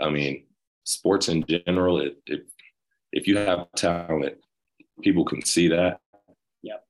I 0.00 0.10
mean, 0.10 0.46
sports 0.84 1.28
in 1.28 1.44
general, 1.46 2.00
it, 2.00 2.16
it, 2.26 2.46
if 3.12 3.28
you 3.28 3.38
have 3.38 3.68
talent, 3.76 4.36
people 5.02 5.24
can 5.24 5.44
see 5.44 5.68
that. 5.68 6.00
Yep. 6.62 6.84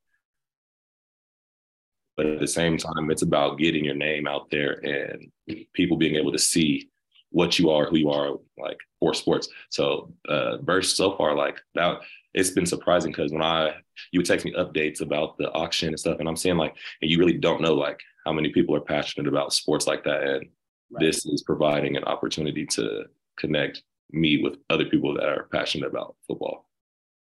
But 2.21 2.27
at 2.27 2.39
the 2.39 2.47
same 2.47 2.77
time, 2.77 3.11
it's 3.11 3.23
about 3.23 3.57
getting 3.57 3.83
your 3.83 3.95
name 3.95 4.27
out 4.27 4.51
there 4.51 4.73
and 4.85 5.33
people 5.73 5.97
being 5.97 6.17
able 6.17 6.33
to 6.33 6.39
see 6.39 6.91
what 7.31 7.59
you 7.59 7.71
are, 7.71 7.87
who 7.87 7.97
you 7.97 8.11
are, 8.11 8.33
like 8.59 8.77
for 8.99 9.15
sports. 9.15 9.49
So, 9.71 10.13
uh, 10.29 10.59
Burrst 10.59 10.99
so 10.99 11.17
far, 11.17 11.35
like 11.35 11.59
that, 11.77 12.01
it's 12.35 12.51
been 12.51 12.67
surprising 12.67 13.11
because 13.11 13.33
when 13.33 13.41
I 13.41 13.77
you 14.13 14.21
would 14.21 14.27
text 14.27 14.45
me 14.45 14.53
updates 14.53 15.01
about 15.01 15.39
the 15.39 15.51
auction 15.53 15.89
and 15.89 15.99
stuff, 15.99 16.19
and 16.21 16.29
I'm 16.29 16.37
saying 16.37 16.59
like, 16.59 16.77
and 17.01 17.11
you 17.11 17.19
really 17.19 17.39
don't 17.39 17.63
know 17.63 17.73
like 17.73 17.99
how 18.27 18.35
many 18.35 18.51
people 18.51 18.77
are 18.77 18.83
passionate 18.83 19.27
about 19.27 19.55
sports 19.55 19.87
like 19.87 20.05
that, 20.05 20.23
and 20.23 20.47
right. 20.91 21.01
this 21.01 21.25
is 21.25 21.43
providing 21.43 21.97
an 21.97 22.05
opportunity 22.05 22.67
to 22.67 23.05
connect 23.39 23.83
me 24.13 24.43
with 24.43 24.59
other 24.69 24.85
people 24.85 25.15
that 25.15 25.25
are 25.25 25.49
passionate 25.51 25.87
about 25.87 26.17
football. 26.27 26.69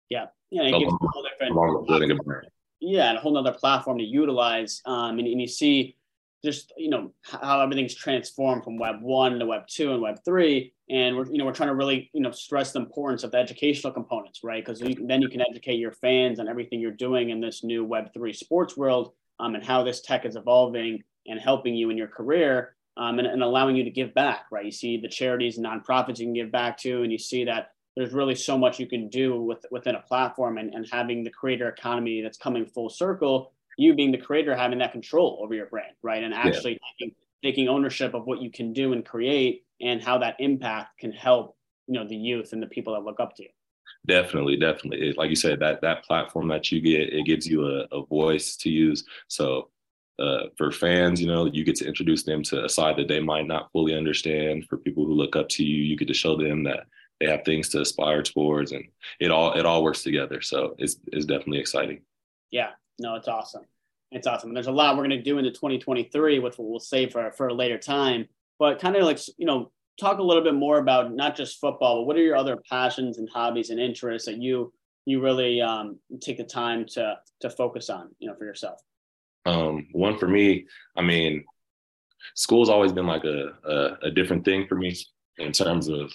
Yeah, 0.09 0.26
yeah, 0.50 0.62
it 0.62 0.73
gives 0.80 0.92
a 0.92 0.97
whole 0.97 1.23
different. 1.23 2.50
Yeah, 2.80 3.10
and 3.10 3.18
a 3.18 3.20
whole 3.20 3.37
other 3.37 3.52
platform 3.52 3.99
to 3.99 4.04
utilize, 4.04 4.80
um, 4.87 5.18
and, 5.18 5.28
and 5.28 5.40
you 5.40 5.49
see 5.49 5.96
just 6.42 6.72
you 6.76 6.88
know 6.88 7.12
how 7.22 7.60
everything's 7.60 7.94
transformed 7.94 8.64
from 8.64 8.78
web 8.78 8.96
one 9.02 9.38
to 9.38 9.44
web 9.44 9.66
two 9.68 9.92
and 9.92 10.00
web 10.00 10.16
three 10.25 10.72
and 10.88 11.14
we're 11.14 11.26
you 11.30 11.37
know 11.37 11.44
we're 11.44 11.52
trying 11.52 11.68
to 11.68 11.75
really 11.75 12.08
you 12.14 12.20
know 12.22 12.30
stress 12.30 12.72
the 12.72 12.78
importance 12.78 13.25
of 13.25 13.30
the 13.30 13.37
educational 13.37 13.92
components 13.92 14.40
right 14.42 14.64
because 14.64 14.80
then 14.80 15.20
you 15.20 15.28
can 15.28 15.42
educate 15.42 15.75
your 15.78 15.92
fans 15.92 16.40
on 16.40 16.49
everything 16.49 16.80
you're 16.80 16.92
doing 16.92 17.28
in 17.28 17.42
this 17.42 17.62
new 17.62 17.84
web 17.84 18.10
three 18.14 18.32
sports 18.32 18.75
world 18.75 19.12
um, 19.38 19.54
and 19.54 19.64
how 19.64 19.82
this 19.82 20.00
tech 20.00 20.25
is 20.25 20.37
evolving 20.37 21.02
and 21.26 21.40
helping 21.40 21.75
you 21.75 21.90
in 21.90 21.99
your 21.99 22.08
career 22.08 22.75
um, 22.96 23.18
and, 23.18 23.26
and 23.26 23.42
allowing 23.42 23.76
you 23.76 23.84
to 23.84 23.90
give 23.90 24.12
back, 24.14 24.46
right? 24.50 24.64
You 24.64 24.70
see 24.70 24.99
the 24.99 25.08
charities 25.08 25.56
and 25.56 25.66
nonprofits 25.66 26.18
you 26.18 26.26
can 26.26 26.34
give 26.34 26.52
back 26.52 26.76
to, 26.78 27.02
and 27.02 27.10
you 27.10 27.18
see 27.18 27.44
that 27.44 27.70
there's 27.97 28.12
really 28.12 28.35
so 28.35 28.56
much 28.56 28.78
you 28.78 28.87
can 28.87 29.09
do 29.09 29.40
with, 29.42 29.64
within 29.70 29.97
a 29.97 30.00
platform 30.00 30.59
and, 30.59 30.75
and 30.75 30.87
having 30.90 31.25
the 31.25 31.30
creator 31.30 31.68
economy 31.68 32.23
that's 32.23 32.38
coming 32.38 32.64
full 32.64 32.88
circle, 32.88 33.52
you 33.76 33.94
being 33.94 34.12
the 34.12 34.18
creator, 34.18 34.54
having 34.54 34.78
that 34.78 34.92
control 34.92 35.40
over 35.42 35.54
your 35.54 35.66
brand, 35.66 35.94
right? 36.02 36.23
And 36.23 36.32
actually 36.32 36.73
yeah. 36.73 36.78
taking, 36.99 37.14
taking 37.42 37.68
ownership 37.68 38.14
of 38.14 38.26
what 38.26 38.40
you 38.40 38.50
can 38.50 38.73
do 38.73 38.92
and 38.92 39.04
create 39.04 39.64
and 39.80 40.02
how 40.02 40.18
that 40.18 40.37
impact 40.38 40.99
can 40.99 41.12
help, 41.12 41.56
you 41.87 41.94
know, 41.94 42.06
the 42.06 42.16
youth 42.16 42.52
and 42.52 42.62
the 42.62 42.66
people 42.66 42.94
that 42.94 43.02
look 43.02 43.20
up 43.20 43.35
to 43.37 43.42
you. 43.42 43.49
Definitely, 44.06 44.56
definitely. 44.56 45.09
It, 45.09 45.18
like 45.18 45.30
you 45.30 45.37
said, 45.37 45.61
that 45.61 45.80
that 45.82 46.04
platform 46.04 46.49
that 46.49 46.70
you 46.73 46.80
get, 46.80 47.12
it 47.12 47.26
gives 47.26 47.47
you 47.47 47.66
a, 47.66 47.87
a 47.92 48.06
voice 48.06 48.56
to 48.56 48.70
use. 48.70 49.04
So 49.28 49.68
uh, 50.18 50.44
for 50.56 50.70
fans, 50.70 51.20
you 51.20 51.26
know, 51.26 51.47
you 51.47 51.64
get 51.64 51.76
to 51.76 51.87
introduce 51.87 52.23
them 52.23 52.42
to 52.44 52.64
a 52.64 52.68
side 52.68 52.97
that 52.97 53.09
they 53.09 53.20
might 53.20 53.47
not 53.47 53.70
fully 53.73 53.94
understand. 53.94 54.66
For 54.68 54.76
people 54.78 55.04
who 55.04 55.12
look 55.12 55.37
up 55.37 55.49
to 55.50 55.64
you, 55.64 55.82
you 55.82 55.97
get 55.97 56.09
to 56.09 56.14
show 56.14 56.37
them 56.37 56.62
that 56.64 56.87
they 57.20 57.26
have 57.26 57.44
things 57.44 57.68
to 57.70 57.82
aspire 57.82 58.22
towards, 58.22 58.72
and 58.72 58.84
it 59.20 59.30
all 59.30 59.52
it 59.52 59.66
all 59.66 59.82
works 59.82 60.02
together. 60.02 60.40
So 60.40 60.74
it's 60.78 60.96
it's 61.12 61.26
definitely 61.26 61.60
exciting. 61.60 62.00
Yeah, 62.50 62.70
no, 62.98 63.14
it's 63.14 63.28
awesome. 63.28 63.64
It's 64.10 64.26
awesome. 64.26 64.50
and 64.50 64.56
there's 64.56 64.66
a 64.66 64.72
lot 64.72 64.96
we're 64.96 65.06
going 65.06 65.10
to 65.10 65.22
do 65.22 65.38
into 65.38 65.50
2023, 65.52 66.40
which 66.40 66.54
we'll 66.58 66.80
save 66.80 67.12
for 67.12 67.30
for 67.32 67.48
a 67.48 67.54
later 67.54 67.78
time. 67.78 68.26
But 68.58 68.80
kind 68.80 68.96
of 68.96 69.04
like 69.04 69.18
you 69.38 69.46
know, 69.46 69.70
talk 69.98 70.18
a 70.18 70.22
little 70.22 70.42
bit 70.42 70.54
more 70.54 70.78
about 70.78 71.12
not 71.12 71.36
just 71.36 71.60
football, 71.60 72.00
but 72.00 72.06
what 72.06 72.16
are 72.16 72.22
your 72.22 72.36
other 72.36 72.58
passions 72.68 73.18
and 73.18 73.28
hobbies 73.28 73.70
and 73.70 73.78
interests 73.78 74.26
that 74.26 74.38
you 74.38 74.72
you 75.04 75.22
really 75.22 75.60
um, 75.60 75.98
take 76.20 76.38
the 76.38 76.44
time 76.44 76.86
to 76.86 77.18
to 77.40 77.50
focus 77.50 77.90
on, 77.90 78.10
you 78.18 78.28
know, 78.28 78.34
for 78.34 78.44
yourself? 78.44 78.80
Um, 79.46 79.88
one 79.92 80.18
for 80.18 80.28
me, 80.28 80.66
I 80.96 81.02
mean, 81.02 81.44
school's 82.34 82.68
always 82.68 82.92
been 82.92 83.06
like 83.06 83.24
a, 83.24 83.52
a, 83.64 84.06
a 84.06 84.10
different 84.10 84.44
thing 84.44 84.66
for 84.66 84.74
me 84.74 84.96
in 85.38 85.52
terms 85.52 85.88
of 85.88 86.12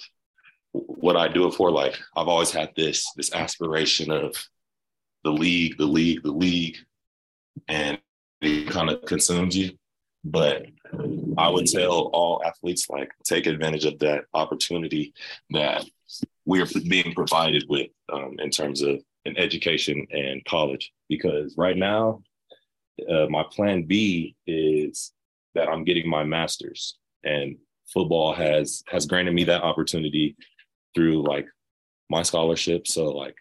what 0.86 1.16
I 1.16 1.28
do 1.28 1.46
it 1.46 1.54
for. 1.54 1.70
Like 1.70 1.98
I've 2.16 2.28
always 2.28 2.50
had 2.50 2.70
this 2.76 3.10
this 3.16 3.32
aspiration 3.32 4.10
of 4.10 4.34
the 5.24 5.32
league, 5.32 5.76
the 5.78 5.86
league, 5.86 6.22
the 6.22 6.32
league, 6.32 6.76
and 7.68 7.98
it 8.40 8.68
kind 8.68 8.90
of 8.90 9.04
consumes 9.04 9.56
you. 9.56 9.72
But 10.24 10.66
I 11.38 11.48
would 11.48 11.66
tell 11.66 12.10
all 12.12 12.42
athletes 12.44 12.88
like 12.88 13.10
take 13.24 13.46
advantage 13.46 13.84
of 13.84 13.98
that 14.00 14.24
opportunity 14.34 15.12
that 15.50 15.84
we 16.44 16.60
are 16.60 16.66
being 16.88 17.12
provided 17.12 17.64
with 17.68 17.90
um, 18.12 18.36
in 18.38 18.50
terms 18.50 18.82
of 18.82 19.02
an 19.24 19.36
education 19.36 20.06
and 20.10 20.44
college. 20.44 20.92
Because 21.08 21.54
right 21.56 21.76
now, 21.76 22.22
uh, 23.08 23.26
my 23.28 23.44
plan 23.50 23.84
B 23.84 24.34
is 24.46 25.12
that 25.54 25.68
I'm 25.68 25.84
getting 25.84 26.08
my 26.08 26.24
master's, 26.24 26.96
and 27.24 27.56
football 27.92 28.32
has 28.34 28.82
has 28.88 29.06
granted 29.06 29.34
me 29.34 29.44
that 29.44 29.62
opportunity 29.62 30.36
through 30.96 31.22
like 31.22 31.46
my 32.10 32.22
scholarship. 32.22 32.88
So 32.88 33.10
like 33.10 33.36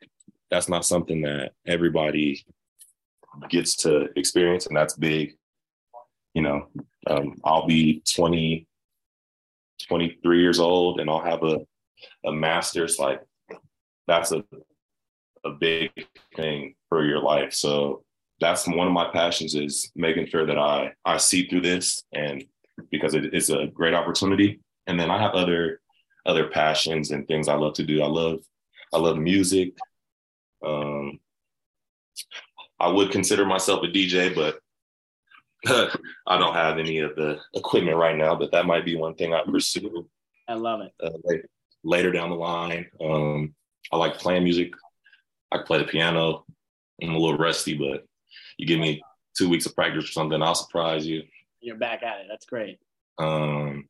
that's 0.52 0.70
not 0.70 0.86
something 0.86 1.22
that 1.24 1.54
everybody 1.66 2.46
gets 3.50 3.76
to 3.78 4.10
experience, 4.16 4.68
and 4.68 4.78
that's 4.78 4.96
big. 4.96 5.36
You 6.36 6.44
know, 6.44 6.68
um, 7.08 7.36
I'll 7.44 7.66
be 7.66 8.04
20, 8.14 8.68
23 9.88 10.42
years 10.42 10.60
old, 10.60 11.00
and 11.00 11.10
I'll 11.10 11.24
have 11.24 11.44
a 11.44 11.60
a 12.26 12.32
master's. 12.32 13.00
Like 13.00 13.22
that's 14.06 14.32
a 14.32 14.44
a 15.46 15.52
big 15.52 15.92
thing 16.36 16.76
for 16.90 17.06
your 17.06 17.22
life. 17.22 17.54
So 17.54 18.04
that's 18.42 18.68
one 18.68 18.88
of 18.88 18.94
my 18.94 19.10
passions 19.14 19.56
is 19.56 19.92
making 19.96 20.28
sure 20.28 20.46
that 20.46 20.58
I 20.58 20.92
I 21.06 21.18
see 21.18 21.48
through 21.48 21.62
this 21.62 22.04
and 22.14 22.44
because 22.92 23.14
it 23.14 23.34
is 23.34 23.50
a 23.50 23.68
great 23.68 23.94
opportunity. 23.94 24.60
And 24.88 25.00
then 25.00 25.10
I 25.10 25.22
have 25.22 25.34
other 25.34 25.80
other 26.26 26.48
passions 26.48 27.12
and 27.12 27.28
things 27.28 27.48
I 27.48 27.56
love 27.56 27.74
to 27.76 27.84
do. 27.84 28.02
I 28.02 28.08
love 28.08 28.40
I 28.94 28.98
love 28.98 29.18
music. 29.18 29.74
Um, 30.66 31.20
I 32.80 32.88
would 32.88 33.12
consider 33.12 33.46
myself 33.46 33.84
a 33.84 33.88
DJ, 33.88 34.34
but 34.34 34.60
I 36.28 36.38
don't 36.38 36.54
have 36.54 36.78
any 36.78 37.00
of 37.00 37.16
the 37.16 37.40
equipment 37.54 37.98
right 37.98 38.16
now. 38.16 38.36
But 38.36 38.52
that 38.52 38.66
might 38.66 38.86
be 38.86 38.96
one 38.96 39.16
thing 39.16 39.34
I 39.34 39.44
pursue. 39.44 40.08
I 40.48 40.54
love 40.54 40.82
it. 40.82 40.94
Uh, 41.02 41.18
later, 41.24 41.50
later, 41.84 42.12
down 42.12 42.30
the 42.30 42.36
line, 42.36 42.86
um, 43.02 43.56
I 43.92 43.98
like 43.98 44.18
playing 44.18 44.44
music. 44.44 44.74
I 45.52 45.60
play 45.60 45.80
the 45.80 45.86
piano. 45.86 46.46
I'm 47.02 47.10
a 47.10 47.18
little 47.18 47.38
rusty, 47.38 47.76
but 47.76 48.06
you 48.58 48.66
give 48.66 48.80
me 48.80 49.02
two 49.38 49.50
weeks 49.50 49.66
of 49.66 49.76
practice 49.76 50.06
or 50.06 50.12
something, 50.12 50.42
I'll 50.42 50.56
surprise 50.56 51.06
you. 51.06 51.24
You're 51.60 51.78
back 51.78 52.04
at 52.04 52.22
it. 52.22 52.28
That's 52.30 52.46
great. 52.46 52.80
Um, 53.18 53.88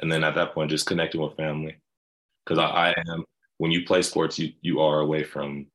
and 0.00 0.10
then 0.10 0.24
at 0.24 0.34
that 0.34 0.54
point, 0.54 0.70
just 0.70 0.86
connecting 0.86 1.20
with 1.20 1.36
family, 1.36 1.76
because 2.44 2.58
I, 2.58 2.66
I 2.66 2.94
am. 3.12 3.24
When 3.58 3.70
you 3.70 3.84
play 3.84 4.02
sports, 4.02 4.38
you 4.38 4.52
you 4.62 4.80
are 4.80 5.00
away 5.00 5.22
from 5.22 5.66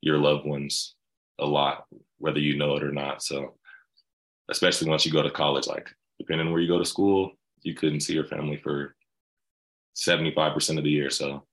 your 0.00 0.18
loved 0.18 0.46
ones 0.46 0.94
a 1.40 1.46
lot, 1.46 1.84
whether 2.18 2.38
you 2.38 2.56
know 2.56 2.76
it 2.76 2.84
or 2.84 2.92
not. 2.92 3.22
So, 3.22 3.56
especially 4.48 4.88
once 4.88 5.04
you 5.04 5.12
go 5.12 5.22
to 5.22 5.30
college, 5.30 5.66
like 5.66 5.88
depending 6.18 6.46
on 6.46 6.52
where 6.52 6.62
you 6.62 6.68
go 6.68 6.78
to 6.78 6.84
school, 6.84 7.32
you 7.62 7.74
couldn't 7.74 8.00
see 8.00 8.14
your 8.14 8.24
family 8.24 8.56
for 8.56 8.94
seventy 9.94 10.32
five 10.32 10.54
percent 10.54 10.78
of 10.78 10.84
the 10.84 10.90
year. 10.90 11.10
So, 11.10 11.44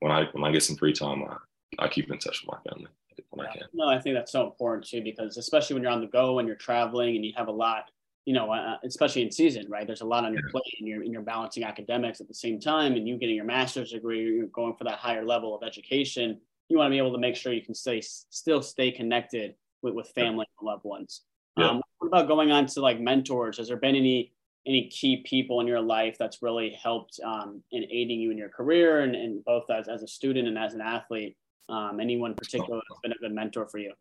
when 0.00 0.10
I 0.10 0.24
when 0.32 0.44
I 0.44 0.52
get 0.52 0.64
some 0.64 0.76
free 0.76 0.92
time, 0.92 1.22
I, 1.22 1.84
I 1.84 1.88
keep 1.88 2.10
in 2.10 2.18
touch 2.18 2.42
with 2.42 2.56
my 2.56 2.70
family 2.70 2.90
when 3.30 3.46
I 3.46 3.52
can. 3.52 3.62
No, 3.72 3.88
I 3.88 4.00
think 4.00 4.16
that's 4.16 4.32
so 4.32 4.44
important 4.44 4.86
too, 4.86 5.02
because 5.02 5.36
especially 5.36 5.74
when 5.74 5.84
you're 5.84 5.92
on 5.92 6.00
the 6.00 6.08
go 6.08 6.40
and 6.40 6.48
you're 6.48 6.56
traveling 6.56 7.14
and 7.14 7.24
you 7.24 7.32
have 7.36 7.48
a 7.48 7.52
lot, 7.52 7.90
you 8.24 8.32
know, 8.32 8.50
uh, 8.50 8.76
especially 8.84 9.22
in 9.22 9.30
season, 9.30 9.66
right? 9.68 9.86
There's 9.86 10.00
a 10.00 10.06
lot 10.06 10.24
on 10.24 10.32
your 10.32 10.48
plate 10.50 10.74
and 10.78 10.88
you're, 10.88 11.02
and 11.02 11.12
you're 11.12 11.22
balancing 11.22 11.62
academics 11.62 12.20
at 12.20 12.28
the 12.28 12.34
same 12.34 12.58
time 12.58 12.94
and 12.94 13.06
you 13.06 13.18
getting 13.18 13.36
your 13.36 13.44
master's 13.44 13.92
degree, 13.92 14.22
you're 14.22 14.46
going 14.46 14.74
for 14.76 14.84
that 14.84 14.98
higher 14.98 15.24
level 15.24 15.54
of 15.54 15.62
education. 15.62 16.40
You 16.68 16.78
want 16.78 16.88
to 16.88 16.90
be 16.92 16.98
able 16.98 17.12
to 17.12 17.18
make 17.18 17.36
sure 17.36 17.52
you 17.52 17.62
can 17.62 17.74
stay, 17.74 18.00
still 18.00 18.62
stay 18.62 18.90
connected 18.90 19.54
with, 19.82 19.94
with 19.94 20.08
family 20.08 20.46
and 20.58 20.66
loved 20.66 20.84
ones. 20.84 21.22
Yeah. 21.58 21.68
Um, 21.68 21.82
what 21.98 22.08
about 22.08 22.28
going 22.28 22.50
on 22.50 22.66
to 22.66 22.80
like 22.80 22.98
mentors? 22.98 23.58
Has 23.58 23.68
there 23.68 23.76
been 23.76 23.96
any 23.96 24.32
any 24.66 24.88
key 24.88 25.22
people 25.26 25.60
in 25.60 25.66
your 25.66 25.82
life 25.82 26.16
that's 26.18 26.40
really 26.40 26.70
helped 26.82 27.20
um, 27.22 27.62
in 27.72 27.84
aiding 27.84 28.18
you 28.18 28.30
in 28.30 28.38
your 28.38 28.48
career 28.48 29.00
and, 29.00 29.14
and 29.14 29.44
both 29.44 29.64
as, 29.70 29.88
as 29.88 30.02
a 30.02 30.08
student 30.08 30.48
and 30.48 30.56
as 30.56 30.72
an 30.72 30.80
athlete 30.80 31.36
um, 31.68 32.00
anyone 32.00 32.34
particular 32.34 32.80
that's 32.88 33.00
been 33.02 33.12
a 33.12 33.16
good 33.16 33.34
mentor 33.34 33.66
for 33.66 33.76
you? 33.76 33.92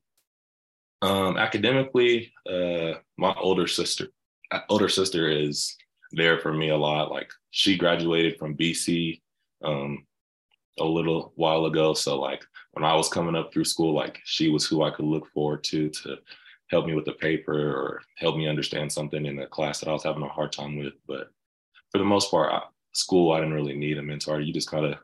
Um, 1.03 1.35
academically, 1.35 2.31
uh, 2.49 2.93
my 3.17 3.35
older 3.35 3.67
sister, 3.67 4.07
uh, 4.51 4.61
older 4.69 4.87
sister 4.87 5.29
is 5.29 5.75
there 6.13 6.39
for 6.39 6.53
me 6.53 6.69
a 6.69 6.77
lot. 6.77 7.11
Like 7.11 7.29
she 7.51 7.77
graduated 7.77 8.39
from 8.39 8.55
BC 8.55 9.19
um, 9.65 10.07
a 10.79 10.85
little 10.85 11.33
while 11.35 11.65
ago, 11.65 11.93
so 11.93 12.17
like 12.17 12.41
when 12.71 12.85
I 12.85 12.95
was 12.95 13.09
coming 13.09 13.35
up 13.35 13.51
through 13.51 13.65
school, 13.65 13.93
like 13.93 14.21
she 14.23 14.47
was 14.47 14.65
who 14.65 14.83
I 14.83 14.91
could 14.91 15.03
look 15.03 15.27
forward 15.33 15.65
to 15.65 15.89
to 15.89 16.15
help 16.69 16.85
me 16.85 16.95
with 16.95 17.03
the 17.03 17.13
paper 17.13 17.53
or 17.53 18.01
help 18.15 18.37
me 18.37 18.47
understand 18.47 18.89
something 18.89 19.25
in 19.25 19.39
a 19.39 19.47
class 19.47 19.81
that 19.81 19.89
I 19.89 19.93
was 19.93 20.03
having 20.03 20.23
a 20.23 20.29
hard 20.29 20.53
time 20.53 20.77
with. 20.77 20.93
But 21.05 21.27
for 21.91 21.97
the 21.97 22.05
most 22.05 22.31
part, 22.31 22.53
I, 22.53 22.61
school 22.93 23.33
I 23.33 23.39
didn't 23.39 23.55
really 23.55 23.75
need 23.75 23.97
a 23.97 24.01
mentor. 24.01 24.39
You 24.39 24.53
just 24.53 24.71
kind 24.71 24.85
of 24.85 24.95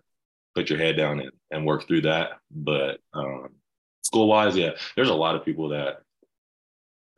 put 0.56 0.70
your 0.70 0.80
head 0.80 0.96
down 0.96 1.20
and, 1.20 1.32
and 1.52 1.66
work 1.66 1.88
through 1.88 2.02
that. 2.04 2.40
But 2.50 3.02
um, 3.14 3.50
school 4.10 4.28
wise, 4.28 4.58
yeah, 4.58 4.72
there's 4.96 5.10
a 5.12 5.22
lot 5.24 5.36
of 5.36 5.46
people 5.46 5.70
that, 5.70 6.02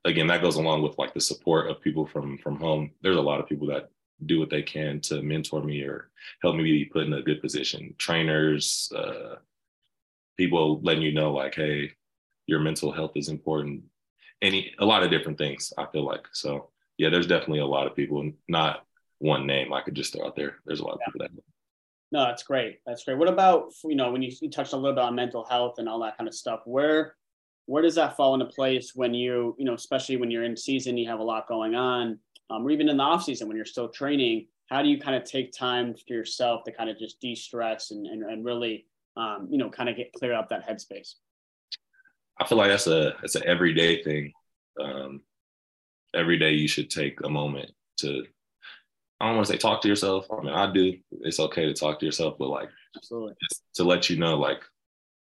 again, 0.04 0.28
that 0.28 0.42
goes 0.42 0.58
along 0.58 0.82
with 0.82 0.98
like 0.98 1.14
the 1.14 1.22
support 1.22 1.70
of 1.70 1.82
people 1.82 2.06
from 2.06 2.38
from 2.40 2.58
home. 2.58 2.92
There's 3.02 3.22
a 3.24 3.28
lot 3.30 3.40
of 3.40 3.48
people 3.48 3.68
that 3.68 3.90
do 4.26 4.40
what 4.40 4.50
they 4.50 4.62
can 4.62 5.00
to 5.02 5.22
mentor 5.22 5.64
me 5.64 5.82
or 5.84 6.12
help 6.42 6.56
me 6.58 6.64
be 6.64 6.86
put 6.86 7.06
in 7.08 7.14
a 7.14 7.22
good 7.22 7.42
position. 7.42 7.96
Trainers, 7.98 8.92
uh, 8.94 9.36
people 10.36 10.82
letting 10.84 11.02
you 11.02 11.14
know 11.14 11.32
like, 11.32 11.56
hey, 11.56 11.94
your 12.46 12.60
mental 12.60 12.92
health 12.92 13.14
is 13.16 13.30
important. 13.30 13.84
Any 14.42 14.74
a 14.80 14.86
lot 14.86 15.04
of 15.04 15.12
different 15.12 15.38
things. 15.38 15.72
I 15.78 15.86
feel 15.94 16.06
like 16.06 16.28
so. 16.34 16.72
Yeah, 16.98 17.10
there's 17.10 17.34
definitely 17.34 17.60
a 17.60 17.74
lot 17.78 17.88
of 17.88 17.96
people. 17.96 18.30
Not 18.50 18.86
one 19.20 19.48
name 19.48 19.72
I 19.72 19.82
could 19.82 19.96
just 19.96 20.12
throw 20.12 20.28
out 20.28 20.36
there. 20.36 20.56
There's 20.66 20.82
a 20.82 20.84
lot 20.84 20.96
of 20.96 21.00
yeah. 21.02 21.06
people 21.06 21.22
that 21.22 21.32
no, 22.12 22.26
that's 22.26 22.44
great. 22.44 22.80
That's 22.86 23.04
great. 23.04 23.18
What 23.18 23.30
about 23.30 23.72
you 23.86 23.96
know 23.96 24.12
when 24.12 24.22
you, 24.22 24.32
you 24.42 24.50
touched 24.50 24.74
a 24.74 24.78
little 24.78 24.96
bit 24.96 25.04
on 25.04 25.16
mental 25.16 25.46
health 25.46 25.76
and 25.78 25.88
all 25.88 26.00
that 26.02 26.18
kind 26.18 26.28
of 26.28 26.34
stuff? 26.34 26.62
Where 26.66 27.16
where 27.68 27.82
does 27.82 27.96
that 27.96 28.18
fall 28.18 28.34
into 28.34 28.48
place 28.48 28.94
when 28.96 29.14
you 29.14 29.56
you 29.58 29.66
know 29.66 29.74
especially 29.74 30.18
when 30.18 30.30
you're 30.30 30.44
in 30.44 30.58
season, 30.58 30.98
you 30.98 31.10
have 31.10 31.20
a 31.20 31.24
lot 31.24 31.48
going 31.48 31.74
on, 31.74 32.20
um, 32.50 32.66
or 32.66 32.72
even 32.72 32.90
in 32.90 32.98
the 32.98 33.04
off 33.04 33.24
season 33.24 33.48
when 33.48 33.56
you're 33.56 33.66
still 33.66 33.90
training? 33.90 34.48
How 34.70 34.82
do 34.82 34.90
you 34.90 35.00
kind 35.00 35.16
of 35.16 35.24
take 35.24 35.52
time 35.52 35.94
for 35.94 36.14
yourself 36.14 36.64
to 36.64 36.72
kind 36.72 36.90
of 36.90 36.98
just 36.98 37.20
de-stress 37.22 37.92
and 37.92 38.06
and, 38.08 38.24
and 38.24 38.44
really 38.44 38.88
um, 39.16 39.48
you 39.50 39.58
know 39.58 39.70
kind 39.70 39.88
of 39.88 39.96
get 39.96 40.12
clear 40.14 40.34
up 40.34 40.50
that 40.50 40.68
headspace? 40.68 41.16
I 42.40 42.48
feel 42.48 42.58
like 42.58 42.70
that's 42.70 42.88
a 42.88 43.14
it's 43.24 43.36
an 43.36 43.44
everyday 43.46 44.04
thing. 44.04 44.34
Um, 44.82 45.22
every 46.14 46.38
day 46.38 46.52
you 46.52 46.68
should 46.68 46.90
take 46.90 47.20
a 47.24 47.30
moment 47.30 47.72
to 48.00 48.26
I 49.22 49.28
don't 49.28 49.36
want 49.36 49.48
to 49.48 49.54
say 49.54 49.60
talk 49.60 49.82
to 49.82 49.88
yourself. 49.88 50.26
I 50.32 50.42
mean, 50.42 50.50
I 50.50 50.72
do. 50.72 50.98
It's 51.22 51.40
okay 51.40 51.68
to 51.68 51.74
talk 51.76 52.00
to 52.00 52.06
yourself, 52.06 52.38
but 52.40 52.50
like 52.50 52.70
Absolutely. 52.96 53.36
to 53.76 53.84
let 53.84 54.10
you 54.10 54.18
know, 54.18 54.36
like 54.38 54.64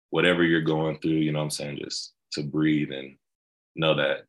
whatever 0.09 0.42
you're 0.42 0.62
going 0.62 0.99
through, 0.99 1.12
you 1.12 1.33
know 1.33 1.40
what 1.40 1.45
I'm 1.45 1.50
saying, 1.50 1.80
just 1.85 2.14
to 2.33 2.42
breathe 2.42 2.92
and 2.92 3.16
know 3.76 3.95
that 3.95 4.25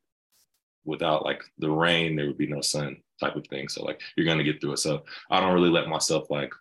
without 0.83 1.23
like 1.23 1.41
the 1.57 1.71
rain, 1.71 2.17
there 2.17 2.27
would 2.27 2.37
be 2.37 2.47
no 2.47 2.59
sun 2.59 2.97
type 3.21 3.37
of 3.37 3.47
thing. 3.47 3.69
So 3.69 3.85
like 3.85 4.01
you're 4.17 4.25
gonna 4.25 4.43
get 4.43 4.59
through 4.59 4.73
it. 4.73 4.79
So 4.79 5.03
I 5.29 5.39
don't 5.39 5.53
really 5.53 5.69
let 5.69 5.87
myself 5.87 6.29
like 6.29 6.53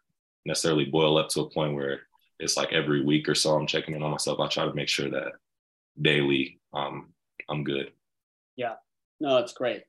necessarily 0.47 0.85
boil 0.85 1.19
up 1.19 1.31
to 1.31 1.41
a 1.41 1.51
point 1.51 1.75
where 1.75 2.03
it's 2.39 2.57
like 2.57 2.73
every 2.73 3.05
week 3.05 3.29
or 3.29 3.35
so 3.35 3.57
I'm 3.57 3.67
checking 3.67 3.97
in 3.97 4.05
on 4.05 4.13
myself. 4.13 4.39
I 4.39 4.47
try 4.47 4.67
to 4.67 4.75
make 4.75 4.89
sure 4.89 5.11
that 5.11 5.33
daily 6.01 6.61
um 6.73 7.13
I'm 7.49 7.65
good. 7.65 7.91
Yeah. 8.55 8.75
No, 9.19 9.39
it's 9.39 9.53
great. 9.53 9.83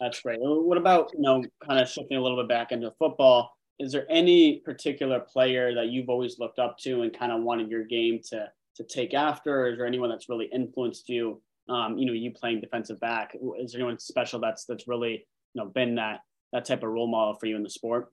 That's 0.00 0.20
great. 0.20 0.38
What 0.40 0.78
about, 0.78 1.10
you 1.12 1.20
know, 1.20 1.42
kind 1.66 1.80
of 1.80 1.88
shifting 1.88 2.16
a 2.16 2.22
little 2.22 2.36
bit 2.36 2.48
back 2.48 2.72
into 2.72 2.92
football? 2.98 3.52
is 3.78 3.92
there 3.92 4.06
any 4.10 4.58
particular 4.60 5.20
player 5.20 5.74
that 5.74 5.88
you've 5.88 6.08
always 6.08 6.38
looked 6.38 6.58
up 6.58 6.78
to 6.78 7.02
and 7.02 7.16
kind 7.16 7.30
of 7.32 7.42
wanted 7.42 7.70
your 7.70 7.84
game 7.84 8.20
to 8.30 8.48
to 8.76 8.84
take 8.84 9.14
after? 9.14 9.62
Or 9.62 9.68
is 9.68 9.78
there 9.78 9.86
anyone 9.86 10.10
that's 10.10 10.28
really 10.28 10.48
influenced 10.52 11.08
you? 11.08 11.40
Um, 11.68 11.98
you 11.98 12.06
know, 12.06 12.12
you 12.12 12.32
playing 12.32 12.60
defensive 12.60 12.98
back. 13.00 13.36
Is 13.58 13.72
there 13.72 13.80
anyone 13.80 13.98
special 13.98 14.40
that's 14.40 14.64
that's 14.64 14.88
really 14.88 15.26
you 15.54 15.62
know 15.62 15.66
been 15.66 15.94
that 15.96 16.20
that 16.52 16.64
type 16.64 16.82
of 16.82 16.90
role 16.90 17.08
model 17.08 17.34
for 17.34 17.46
you 17.46 17.56
in 17.56 17.62
the 17.62 17.70
sport? 17.70 18.08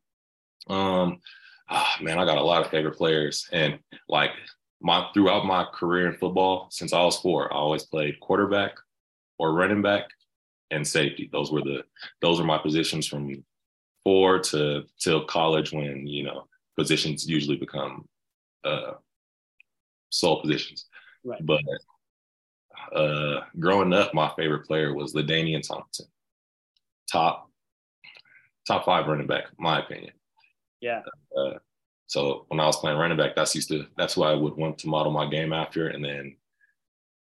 Um, 0.68 1.20
oh, 1.70 1.92
man, 2.02 2.20
I 2.20 2.26
got 2.26 2.38
a 2.38 2.44
lot 2.44 2.64
of 2.64 2.72
favorite 2.72 2.98
players, 2.98 3.48
and 3.52 3.80
like 4.08 4.32
my 4.82 5.08
throughout 5.14 5.46
my 5.46 5.66
career 5.74 6.12
in 6.12 6.18
football, 6.18 6.68
since 6.70 6.94
I 6.94 7.04
was 7.04 7.18
four, 7.18 7.52
I 7.52 7.56
always 7.56 7.86
played 7.86 8.20
quarterback 8.20 8.76
or 9.40 9.54
running 9.54 9.82
back 9.82 10.06
and 10.72 10.88
safety. 10.88 11.30
Those 11.32 11.52
were 11.52 11.62
the 11.62 11.84
those 12.22 12.40
were 12.40 12.46
my 12.46 12.58
positions 12.58 13.08
from 13.08 13.44
four 14.04 14.40
to 14.40 14.84
till 15.00 15.26
college 15.26 15.72
when 15.72 16.08
you 16.08 16.24
know 16.24 16.48
positions 16.78 17.28
usually 17.28 17.58
become 17.58 18.08
uh, 18.64 18.94
sole 20.10 20.42
positions. 20.42 20.86
Right. 21.24 21.44
But 21.46 21.62
uh, 22.94 23.42
growing 23.60 23.94
up, 23.94 24.14
my 24.14 24.32
favorite 24.38 24.66
player 24.66 24.94
was 24.94 25.14
LaDainian 25.14 25.68
Tomlinson, 25.68 26.08
top 27.12 27.50
top 28.68 28.86
five 28.86 29.08
running 29.08 29.28
back, 29.28 29.46
my 29.58 29.80
opinion. 29.80 30.14
Yeah. 30.82 31.02
Uh, 31.38 31.56
so 32.08 32.46
when 32.50 32.60
I 32.60 32.66
was 32.66 32.78
playing 32.78 32.98
running 32.98 33.18
back, 33.18 33.36
that's 33.36 33.56
used 33.56 33.70
to 33.70 33.86
that's 33.98 34.14
who 34.14 34.24
I 34.24 34.34
would 34.34 34.56
want 34.56 34.78
to 34.80 34.88
model 34.88 35.12
my 35.12 35.28
game 35.28 35.54
after. 35.54 35.88
And 35.88 36.04
then 36.04 36.38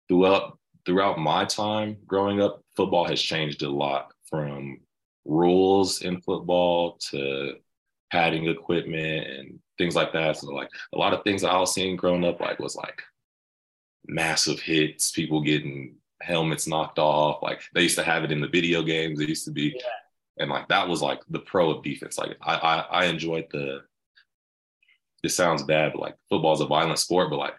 throughout 0.08 0.58
throughout 0.84 1.18
my 1.18 1.44
time 1.44 1.96
growing 2.06 2.40
up, 2.40 2.62
football 2.76 3.06
has 3.06 3.20
changed 3.20 3.62
a 3.62 3.70
lot 3.70 4.12
from 4.28 4.80
rules 5.24 6.02
in 6.02 6.20
football 6.20 6.98
to 7.10 7.54
padding 8.10 8.48
equipment 8.48 9.26
and 9.26 9.58
things 9.78 9.94
like 9.94 10.12
that. 10.12 10.36
So 10.36 10.48
like 10.48 10.68
a 10.94 10.98
lot 10.98 11.14
of 11.14 11.22
things 11.24 11.44
I 11.44 11.58
was 11.58 11.74
seeing 11.74 11.96
growing 11.96 12.24
up, 12.24 12.40
like 12.40 12.58
was 12.58 12.76
like 12.76 13.02
massive 14.06 14.60
hits, 14.60 15.10
people 15.10 15.42
getting 15.42 15.96
helmets 16.22 16.66
knocked 16.66 16.98
off. 16.98 17.42
Like 17.42 17.62
they 17.74 17.82
used 17.82 17.98
to 17.98 18.04
have 18.04 18.24
it 18.24 18.32
in 18.32 18.40
the 18.40 18.48
video 18.48 18.82
games. 18.82 19.20
It 19.20 19.28
used 19.28 19.44
to 19.46 19.52
be, 19.52 19.74
yeah. 19.76 20.42
and 20.42 20.50
like 20.50 20.68
that 20.68 20.88
was 20.88 21.02
like 21.02 21.20
the 21.30 21.40
pro 21.40 21.70
of 21.70 21.84
defense. 21.84 22.18
Like 22.18 22.36
I 22.42 22.54
I, 22.54 22.78
I 23.02 23.04
enjoyed 23.06 23.46
the. 23.50 23.82
This 25.22 25.36
sounds 25.36 25.62
bad, 25.62 25.92
but 25.92 26.00
like 26.00 26.16
football 26.30 26.54
is 26.54 26.62
a 26.62 26.66
violent 26.66 26.98
sport, 26.98 27.28
but 27.28 27.36
like 27.36 27.54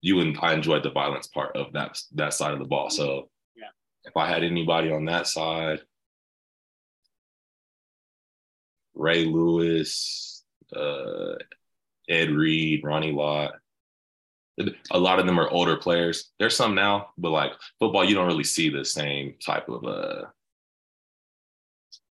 you 0.00 0.20
and 0.20 0.36
I 0.40 0.54
enjoyed 0.54 0.82
the 0.82 0.90
violence 0.90 1.26
part 1.26 1.56
of 1.56 1.72
that 1.72 1.98
that 2.14 2.34
side 2.34 2.52
of 2.52 2.58
the 2.58 2.64
ball. 2.64 2.90
So 2.90 3.28
yeah. 3.56 3.68
if 4.04 4.16
I 4.16 4.28
had 4.28 4.44
anybody 4.44 4.92
on 4.92 5.04
that 5.06 5.26
side, 5.26 5.80
Ray 8.94 9.24
Lewis, 9.24 10.44
uh, 10.74 11.34
Ed 12.08 12.30
Reed, 12.30 12.82
Ronnie 12.84 13.12
Lott. 13.12 13.54
A 14.90 14.98
lot 14.98 15.18
of 15.18 15.26
them 15.26 15.38
are 15.38 15.50
older 15.50 15.76
players. 15.76 16.30
There's 16.38 16.56
some 16.56 16.74
now, 16.74 17.10
but 17.18 17.30
like 17.30 17.52
football, 17.78 18.06
you 18.06 18.14
don't 18.14 18.26
really 18.26 18.44
see 18.44 18.70
the 18.70 18.86
same 18.86 19.34
type 19.44 19.68
of 19.68 19.84
uh, 19.84 20.22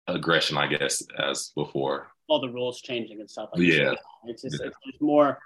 aggression, 0.07 0.57
I 0.57 0.67
guess, 0.67 1.01
as 1.17 1.51
before. 1.55 2.07
All 2.27 2.41
the 2.41 2.49
rules 2.49 2.81
changing 2.81 3.21
and 3.21 3.29
stuff. 3.29 3.49
Like 3.53 3.63
yeah, 3.63 3.93
it's 4.25 4.41
just 4.41 4.59
yeah. 4.61 4.67
it's 4.67 5.01
more. 5.01 5.39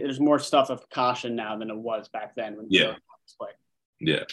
There's 0.00 0.20
more 0.20 0.38
stuff 0.38 0.70
of 0.70 0.88
caution 0.90 1.36
now 1.36 1.56
than 1.56 1.70
it 1.70 1.76
was 1.76 2.08
back 2.08 2.34
then 2.34 2.56
when 2.56 2.66
yeah. 2.68 2.94
Yeah. 4.00 4.24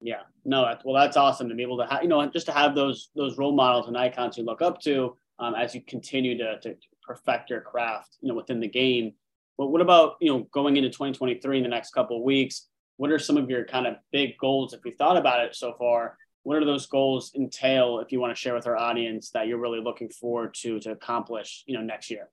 Yeah. 0.00 0.22
No. 0.44 0.74
Well, 0.84 0.94
that's 0.94 1.16
awesome 1.16 1.48
to 1.48 1.54
be 1.54 1.62
able 1.62 1.78
to 1.78 1.86
have, 1.86 2.02
you 2.02 2.08
know, 2.08 2.24
just 2.26 2.46
to 2.46 2.52
have 2.52 2.74
those 2.74 3.10
those 3.14 3.38
role 3.38 3.52
models 3.52 3.88
and 3.88 3.96
icons 3.96 4.38
you 4.38 4.44
look 4.44 4.62
up 4.62 4.80
to 4.82 5.16
um, 5.38 5.54
as 5.54 5.74
you 5.74 5.82
continue 5.82 6.36
to, 6.38 6.58
to 6.60 6.76
perfect 7.02 7.50
your 7.50 7.60
craft, 7.60 8.16
you 8.20 8.28
know, 8.28 8.34
within 8.34 8.60
the 8.60 8.68
game. 8.68 9.12
But 9.58 9.68
what 9.68 9.80
about, 9.80 10.14
you 10.20 10.32
know, 10.32 10.46
going 10.52 10.76
into 10.76 10.88
2023 10.88 11.58
in 11.58 11.62
the 11.62 11.68
next 11.68 11.90
couple 11.90 12.16
of 12.16 12.22
weeks? 12.22 12.68
What 12.96 13.10
are 13.10 13.18
some 13.18 13.36
of 13.36 13.48
your 13.50 13.64
kind 13.64 13.86
of 13.86 13.96
big 14.12 14.38
goals 14.38 14.72
if 14.72 14.80
you 14.84 14.92
thought 14.96 15.16
about 15.16 15.44
it 15.44 15.54
so 15.54 15.74
far? 15.78 16.16
What 16.42 16.56
are 16.56 16.64
those 16.64 16.86
goals 16.86 17.32
entail 17.34 17.98
if 18.00 18.12
you 18.12 18.20
want 18.20 18.34
to 18.34 18.40
share 18.40 18.54
with 18.54 18.66
our 18.66 18.76
audience 18.76 19.30
that 19.30 19.46
you're 19.46 19.58
really 19.58 19.80
looking 19.80 20.08
forward 20.08 20.54
to 20.60 20.80
to 20.80 20.92
accomplish, 20.92 21.64
you 21.66 21.76
know, 21.76 21.84
next 21.84 22.10
year? 22.10 22.30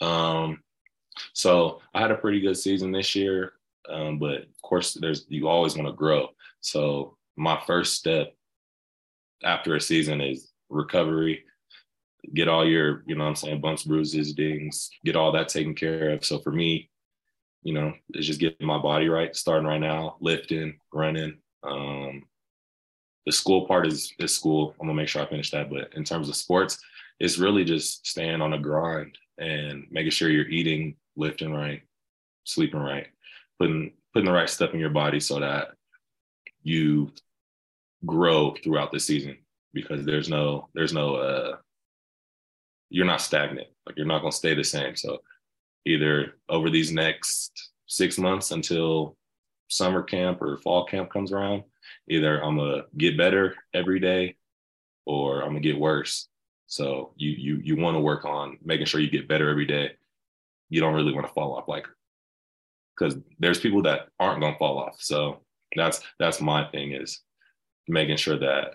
Um, 0.00 0.62
so 1.32 1.80
I 1.94 2.00
had 2.00 2.10
a 2.10 2.16
pretty 2.16 2.40
good 2.40 2.56
season 2.56 2.92
this 2.92 3.14
year, 3.14 3.52
um, 3.88 4.18
but 4.18 4.42
of 4.42 4.62
course, 4.62 4.94
there's 4.94 5.26
you 5.28 5.48
always 5.48 5.76
want 5.76 5.88
to 5.88 5.94
grow. 5.94 6.28
So 6.60 7.16
my 7.36 7.60
first 7.66 7.94
step 7.94 8.34
after 9.44 9.76
a 9.76 9.80
season 9.80 10.20
is 10.20 10.52
recovery 10.68 11.44
get 12.34 12.48
all 12.48 12.66
your, 12.66 13.02
you 13.06 13.14
know 13.14 13.24
I'm 13.24 13.36
saying, 13.36 13.60
bumps, 13.60 13.84
bruises, 13.84 14.32
dings, 14.32 14.90
get 15.04 15.16
all 15.16 15.32
that 15.32 15.48
taken 15.48 15.74
care 15.74 16.10
of. 16.10 16.24
So 16.24 16.38
for 16.38 16.50
me, 16.50 16.90
you 17.62 17.72
know, 17.72 17.92
it's 18.10 18.26
just 18.26 18.40
getting 18.40 18.66
my 18.66 18.78
body 18.78 19.08
right, 19.08 19.34
starting 19.34 19.66
right 19.66 19.80
now, 19.80 20.16
lifting, 20.20 20.78
running. 20.92 21.38
Um, 21.62 22.22
the 23.24 23.32
school 23.32 23.66
part 23.66 23.86
is 23.86 24.12
is 24.20 24.34
school. 24.34 24.74
I'm 24.80 24.86
gonna 24.86 24.96
make 24.96 25.08
sure 25.08 25.22
I 25.22 25.26
finish 25.26 25.50
that. 25.50 25.68
But 25.68 25.92
in 25.94 26.04
terms 26.04 26.28
of 26.28 26.36
sports, 26.36 26.78
it's 27.18 27.38
really 27.38 27.64
just 27.64 28.06
staying 28.06 28.40
on 28.40 28.52
the 28.52 28.58
grind 28.58 29.18
and 29.38 29.84
making 29.90 30.12
sure 30.12 30.30
you're 30.30 30.48
eating, 30.48 30.94
lifting 31.16 31.52
right, 31.52 31.82
sleeping 32.44 32.80
right, 32.80 33.06
putting 33.58 33.92
putting 34.12 34.26
the 34.26 34.32
right 34.32 34.50
stuff 34.50 34.74
in 34.74 34.80
your 34.80 34.90
body 34.90 35.20
so 35.20 35.40
that 35.40 35.68
you 36.62 37.10
grow 38.04 38.54
throughout 38.62 38.92
the 38.92 39.00
season 39.00 39.36
because 39.72 40.04
there's 40.04 40.28
no 40.28 40.68
there's 40.74 40.92
no 40.92 41.16
uh 41.16 41.56
you're 42.90 43.06
not 43.06 43.20
stagnant. 43.20 43.68
Like 43.86 43.96
you're 43.96 44.06
not 44.06 44.20
going 44.20 44.30
to 44.30 44.36
stay 44.36 44.54
the 44.54 44.64
same. 44.64 44.96
So 44.96 45.18
either 45.84 46.34
over 46.48 46.70
these 46.70 46.92
next 46.92 47.70
six 47.86 48.18
months 48.18 48.50
until 48.50 49.16
summer 49.68 50.02
camp 50.02 50.42
or 50.42 50.58
fall 50.58 50.84
camp 50.86 51.10
comes 51.10 51.32
around, 51.32 51.64
either 52.08 52.42
I'm 52.42 52.56
gonna 52.56 52.82
get 52.96 53.16
better 53.16 53.54
every 53.74 54.00
day 54.00 54.36
or 55.04 55.42
I'm 55.42 55.50
gonna 55.50 55.60
get 55.60 55.78
worse. 55.78 56.28
So 56.66 57.12
you 57.16 57.30
you 57.30 57.56
you 57.62 57.76
want 57.76 57.94
to 57.96 58.00
work 58.00 58.24
on 58.24 58.58
making 58.64 58.86
sure 58.86 59.00
you 59.00 59.10
get 59.10 59.28
better 59.28 59.48
every 59.48 59.66
day. 59.66 59.92
You 60.68 60.80
don't 60.80 60.94
really 60.94 61.12
want 61.12 61.26
to 61.26 61.32
fall 61.32 61.54
off 61.54 61.68
like 61.68 61.86
because 62.96 63.16
there's 63.38 63.60
people 63.60 63.82
that 63.82 64.08
aren't 64.18 64.40
gonna 64.40 64.58
fall 64.58 64.78
off. 64.78 64.96
So 64.98 65.40
that's 65.74 66.00
that's 66.18 66.40
my 66.40 66.66
thing 66.70 66.92
is 66.92 67.20
making 67.88 68.16
sure 68.16 68.38
that 68.38 68.74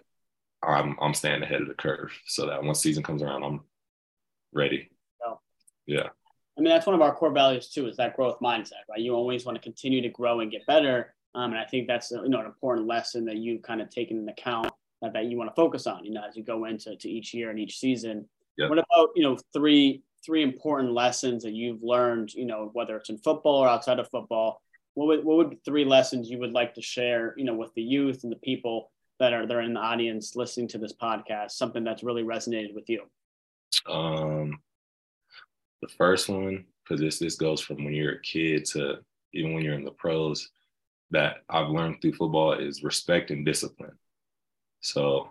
I'm 0.64 0.96
I'm 1.02 1.14
staying 1.14 1.44
ahead 1.44 1.62
of 1.62 1.68
the 1.68 1.74
curve 1.74 2.12
so 2.26 2.48
that 2.48 2.64
once 2.64 2.82
season 2.82 3.04
comes 3.04 3.22
around, 3.22 3.44
I'm 3.44 3.62
ready. 4.54 4.90
No. 5.26 5.40
Yeah. 5.86 6.10
I 6.58 6.62
mean, 6.62 6.70
that's 6.70 6.86
one 6.86 6.96
of 6.96 7.02
our 7.02 7.16
core 7.16 7.32
values 7.32 7.70
too, 7.70 7.88
is 7.88 7.98
that 7.98 8.16
growth 8.16 8.40
mindset, 8.40 8.84
right? 8.90 9.00
You 9.00 9.16
always 9.16 9.46
want 9.46 9.56
to 9.56 9.62
continue 9.62 10.02
to 10.02 10.10
grow 10.10 10.42
and 10.42 10.52
get 10.52 10.66
better. 10.68 11.16
Um, 11.34 11.52
and 11.52 11.60
I 11.60 11.66
think 11.66 11.88
that's 11.88 12.12
you 12.12 12.30
know 12.30 12.42
an 12.42 12.46
important 12.46 12.88
lesson 12.88 13.26
that 13.26 13.38
you've 13.38 13.62
kind 13.62 13.82
of 13.82 13.90
taken 13.90 14.18
into 14.18 14.32
account 14.34 14.72
that, 15.02 15.14
that 15.14 15.26
you 15.26 15.38
want 15.38 15.50
to 15.50 15.56
focus 15.56 15.88
on, 15.88 16.06
you 16.06 16.12
know, 16.12 16.24
as 16.28 16.36
you 16.36 16.44
go 16.44 16.66
into 16.66 16.96
to 16.96 17.10
each 17.10 17.34
year 17.34 17.50
and 17.50 17.60
each 17.60 17.80
season. 17.80 18.28
Yeah. 18.58 18.70
What 18.70 18.78
about, 18.78 19.10
you 19.16 19.24
know, 19.24 19.38
three 19.54 20.04
three 20.26 20.44
important 20.44 20.94
lessons 20.94 21.44
that 21.44 21.54
you've 21.54 21.84
learned, 21.84 22.34
you 22.34 22.46
know, 22.46 22.70
whether 22.74 22.96
it's 22.98 23.10
in 23.10 23.18
football 23.18 23.58
or 23.58 23.68
outside 23.68 24.00
of 24.00 24.10
football? 24.10 24.62
What 24.94 25.08
would 25.08 25.26
what 25.26 25.38
would 25.38 25.50
be 25.52 25.60
three 25.64 25.86
lessons 25.86 26.30
you 26.30 26.40
would 26.40 26.52
like 26.52 26.74
to 26.76 26.82
share, 26.82 27.34
you 27.38 27.46
know, 27.46 27.56
with 27.56 27.74
the 27.76 27.82
youth 27.82 28.24
and 28.24 28.32
the 28.32 28.38
people 28.38 28.92
that 29.20 29.34
are 29.34 29.46
there 29.46 29.62
in 29.62 29.74
the 29.74 29.80
audience 29.80 30.36
listening 30.36 30.68
to 30.70 30.78
this 30.78 30.94
podcast, 30.94 31.52
something 31.52 31.84
that's 31.84 32.04
really 32.04 32.24
resonated 32.24 32.74
with 32.74 32.90
you? 32.90 33.04
Um, 33.88 34.60
the 35.82 35.88
first 35.88 36.28
one, 36.28 36.66
because 36.84 37.00
this 37.00 37.20
this 37.20 37.36
goes 37.36 37.62
from 37.62 37.84
when 37.84 37.94
you're 37.94 38.14
a 38.14 38.22
kid 38.22 38.66
to 38.66 38.98
even 39.34 39.54
when 39.54 39.64
you're 39.64 39.76
in 39.76 39.86
the 39.86 39.92
pros, 39.92 40.50
that 41.12 41.38
I've 41.50 41.70
learned 41.70 42.02
through 42.02 42.14
football 42.14 42.54
is 42.54 42.84
respect 42.84 43.32
and 43.32 43.46
discipline. 43.46 43.98
So 44.82 45.30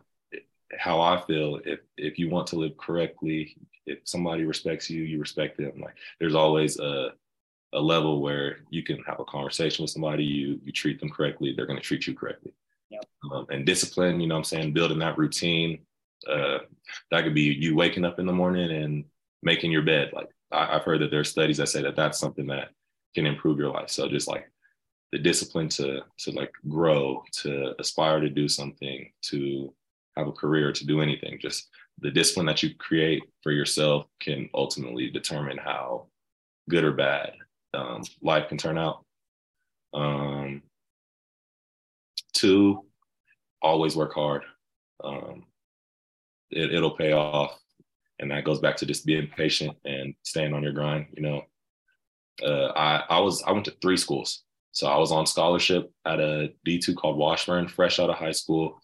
how 0.79 1.01
I 1.01 1.21
feel, 1.23 1.61
if 1.65 1.81
if 1.97 2.19
you 2.19 2.31
want 2.31 2.47
to 2.49 2.57
live 2.57 2.77
correctly, 2.77 3.57
if 3.87 3.99
somebody 4.05 4.45
respects 4.45 4.89
you, 4.89 5.03
you 5.03 5.19
respect 5.21 5.59
them. 5.59 5.81
Like 5.81 5.97
there's 6.19 6.35
always 6.35 6.79
a 6.79 7.13
a 7.73 7.81
level 7.81 8.21
where 8.21 8.59
you 8.71 8.83
can 8.83 8.99
have 9.05 9.21
a 9.21 9.25
conversation 9.25 9.83
with 9.83 9.91
somebody, 9.91 10.25
you 10.25 10.61
you 10.65 10.73
treat 10.73 11.01
them 11.01 11.11
correctly, 11.11 11.55
they're 11.55 11.67
going 11.67 11.79
to 11.79 11.85
treat 11.85 12.07
you 12.07 12.15
correctly. 12.15 12.53
Yep. 12.91 13.05
Um, 13.33 13.47
and 13.51 13.65
discipline, 13.65 14.21
you 14.21 14.27
know 14.27 14.37
I'm 14.37 14.45
saying, 14.45 14.73
building 14.73 14.99
that 14.99 15.19
routine, 15.19 15.81
uh, 16.29 16.59
that 17.11 17.25
could 17.25 17.35
be 17.35 17.43
you 17.43 17.77
waking 17.77 18.05
up 18.05 18.19
in 18.19 18.27
the 18.27 18.33
morning 18.33 18.71
and 18.71 19.05
making 19.43 19.71
your 19.71 19.83
bed. 19.83 20.11
Like 20.13 20.29
I, 20.51 20.67
have 20.67 20.83
heard 20.83 21.01
that 21.01 21.11
there 21.11 21.21
are 21.21 21.25
studies 21.25 21.59
that 21.59 21.69
say 21.69 21.83
that 21.83 21.97
that's 21.97 22.19
something 22.19 22.47
that 22.49 22.71
can 23.15 23.27
improve 23.27 23.59
your 23.59 23.71
life. 23.71 23.91
So 23.91 24.09
just 24.09 24.29
like 24.29 24.51
the 25.13 25.19
discipline 25.19 25.69
to 25.71 26.01
to 26.19 26.31
like 26.33 26.53
grow, 26.69 27.23
to 27.43 27.75
aspire 27.79 28.21
to 28.21 28.29
do 28.29 28.49
something, 28.49 29.11
to 29.23 29.73
have 30.17 30.29
a 30.29 30.33
career, 30.33 30.73
to 30.73 30.87
do 30.87 31.01
anything. 31.01 31.39
Just 31.41 31.69
the 32.01 32.11
discipline 32.11 32.47
that 32.47 32.63
you 32.63 32.75
create 32.77 33.23
for 33.43 33.53
yourself 33.53 34.07
can 34.21 34.49
ultimately 34.55 35.11
determine 35.11 35.59
how 35.59 36.09
good 36.69 36.85
or 36.85 36.93
bad 36.93 37.33
um, 37.75 38.03
life 38.23 38.49
can 38.49 38.59
turn 38.59 38.79
out. 38.79 39.05
Um, 39.95 40.63
two, 42.33 42.85
always 43.63 43.97
work 43.97 44.15
hard. 44.15 44.43
Um, 45.03 45.45
it, 46.51 46.73
it'll 46.75 46.97
pay 46.97 47.13
off. 47.13 47.59
and 48.21 48.31
that 48.31 48.45
goes 48.45 48.61
back 48.61 48.77
to 48.77 48.87
just 48.87 49.07
being 49.07 49.29
patient 49.37 49.77
and 49.85 50.15
staying 50.23 50.53
on 50.55 50.63
your 50.63 50.73
grind. 50.73 51.07
You 51.17 51.23
know, 51.23 51.43
uh, 52.45 52.73
I 52.77 53.17
I 53.17 53.21
was 53.21 53.43
I 53.43 53.53
went 53.53 53.65
to 53.65 53.75
three 53.83 53.97
schools, 53.97 54.45
so 54.73 54.87
I 54.87 54.99
was 54.99 55.11
on 55.11 55.27
scholarship 55.27 55.91
at 56.07 56.21
a 56.21 56.51
D 56.65 56.79
two 56.79 56.95
called 56.95 57.17
Washburn, 57.17 57.69
fresh 57.69 57.99
out 57.99 58.11
of 58.11 58.17
high 58.17 58.33
school. 58.33 58.81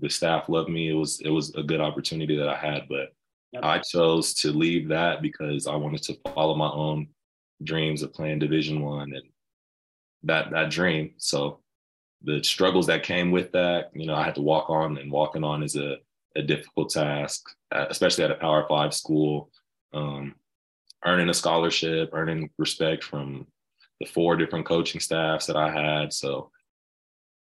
The 0.00 0.08
staff 0.08 0.48
loved 0.48 0.70
me. 0.70 0.88
It 0.88 0.94
was 0.94 1.20
it 1.20 1.30
was 1.30 1.54
a 1.54 1.62
good 1.62 1.80
opportunity 1.80 2.36
that 2.36 2.48
I 2.48 2.56
had, 2.56 2.88
but 2.88 3.12
yep. 3.52 3.64
I 3.64 3.78
chose 3.78 4.34
to 4.34 4.52
leave 4.52 4.88
that 4.88 5.22
because 5.22 5.66
I 5.66 5.74
wanted 5.76 6.02
to 6.04 6.18
follow 6.34 6.54
my 6.54 6.70
own 6.70 7.08
dreams 7.62 8.02
of 8.02 8.14
playing 8.14 8.38
Division 8.38 8.82
One 8.82 9.12
and 9.12 9.28
that 10.24 10.50
that 10.50 10.70
dream. 10.70 11.14
So 11.18 11.60
the 12.22 12.42
struggles 12.44 12.86
that 12.86 13.02
came 13.02 13.30
with 13.30 13.52
that, 13.52 13.90
you 13.94 14.06
know, 14.06 14.14
I 14.14 14.24
had 14.24 14.34
to 14.34 14.42
walk 14.42 14.70
on, 14.70 14.98
and 14.98 15.10
walking 15.10 15.44
on 15.44 15.62
is 15.62 15.76
a 15.76 15.96
a 16.36 16.42
difficult 16.42 16.90
task, 16.90 17.42
uh, 17.72 17.86
especially 17.90 18.24
at 18.24 18.30
a 18.30 18.36
Power 18.36 18.66
Five 18.68 18.94
school. 18.94 19.50
Um, 19.92 20.34
earning 21.04 21.28
a 21.28 21.34
scholarship, 21.34 22.10
earning 22.12 22.50
respect 22.58 23.02
from 23.04 23.46
the 24.00 24.06
four 24.06 24.36
different 24.36 24.66
coaching 24.66 25.00
staffs 25.00 25.46
that 25.46 25.56
I 25.56 25.70
had. 25.70 26.12
So 26.12 26.50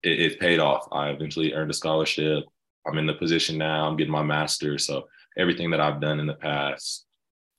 it, 0.03 0.19
it, 0.19 0.39
paid 0.39 0.59
off. 0.59 0.87
I 0.91 1.09
eventually 1.09 1.53
earned 1.53 1.71
a 1.71 1.73
scholarship. 1.73 2.45
I'm 2.87 2.97
in 2.97 3.05
the 3.05 3.13
position 3.13 3.57
now. 3.57 3.87
I'm 3.87 3.97
getting 3.97 4.11
my 4.11 4.23
master's. 4.23 4.85
So 4.85 5.07
everything 5.37 5.69
that 5.71 5.81
I've 5.81 6.01
done 6.01 6.19
in 6.19 6.27
the 6.27 6.33
past 6.33 7.05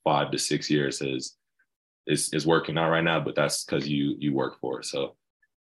five 0.03 0.31
to 0.31 0.37
six 0.37 0.69
years 0.69 0.99
has 0.99 1.35
is 2.07 2.33
is 2.33 2.47
working 2.47 2.77
out 2.77 2.89
right 2.89 3.03
now. 3.03 3.19
But 3.19 3.35
that's 3.35 3.63
because 3.63 3.87
you 3.87 4.15
you 4.19 4.33
work 4.33 4.59
for 4.59 4.79
it. 4.79 4.85
So 4.85 5.15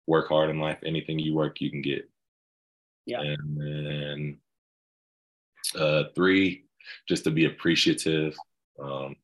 work 0.06 0.30
hard 0.30 0.50
in 0.50 0.60
life. 0.60 0.80
Anything 0.86 1.20
you 1.20 1.34
work, 1.34 1.60
you 1.62 1.70
can 1.70 1.82
get. 1.82 2.10
Yeah. 3.06 3.22
And 3.22 3.58
then 3.58 4.38
uh, 5.76 6.04
three, 6.16 6.66
just 7.08 7.24
to 7.24 7.32
be 7.32 7.46
appreciative 7.46 8.36
um, 8.82 9.16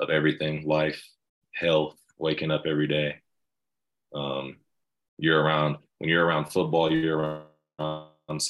of 0.00 0.10
everything, 0.10 0.66
life, 0.66 1.02
health, 1.54 1.96
waking 2.18 2.50
up 2.50 2.62
every 2.66 2.86
day. 2.86 3.16
Um, 4.14 4.56
you're 5.18 5.42
around 5.42 5.78
when 5.98 6.10
you're 6.10 6.24
around 6.24 6.46
football, 6.46 6.92
you're 6.92 7.42
around 7.78 8.42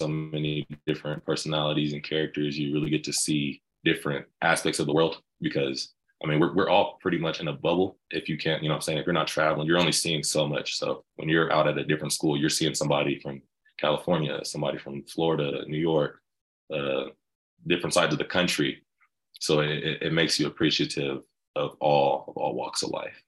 so 0.00 0.08
many 0.08 0.66
different 0.86 1.24
personalities 1.24 1.92
and 1.92 2.02
characters. 2.02 2.58
You 2.58 2.72
really 2.72 2.90
get 2.90 3.04
to 3.04 3.12
see 3.12 3.62
different 3.84 4.26
aspects 4.42 4.78
of 4.78 4.86
the 4.86 4.92
world 4.92 5.20
because 5.40 5.94
I 6.24 6.26
mean, 6.26 6.40
we're, 6.40 6.54
we're 6.54 6.68
all 6.68 6.98
pretty 7.00 7.18
much 7.18 7.40
in 7.40 7.48
a 7.48 7.52
bubble. 7.52 7.98
If 8.10 8.28
you 8.28 8.38
can't, 8.38 8.62
you 8.62 8.68
know 8.68 8.74
I'm 8.74 8.80
saying? 8.80 8.98
If 8.98 9.06
you're 9.06 9.12
not 9.12 9.26
traveling, 9.26 9.66
you're 9.66 9.78
only 9.78 9.92
seeing 9.92 10.22
so 10.22 10.46
much. 10.48 10.78
So 10.78 11.04
when 11.16 11.28
you're 11.28 11.52
out 11.52 11.68
at 11.68 11.78
a 11.78 11.84
different 11.84 12.12
school, 12.12 12.38
you're 12.38 12.48
seeing 12.48 12.74
somebody 12.74 13.20
from 13.20 13.42
California, 13.78 14.40
somebody 14.42 14.78
from 14.78 15.02
Florida, 15.04 15.62
New 15.66 15.78
York, 15.78 16.20
uh, 16.74 17.04
different 17.66 17.92
sides 17.92 18.12
of 18.14 18.18
the 18.18 18.24
country. 18.24 18.82
So 19.40 19.60
it, 19.60 20.02
it 20.02 20.12
makes 20.12 20.40
you 20.40 20.46
appreciative 20.46 21.22
of 21.54 21.76
all 21.80 22.24
of 22.28 22.36
all 22.36 22.54
walks 22.54 22.82
of 22.82 22.90
life. 22.90 23.22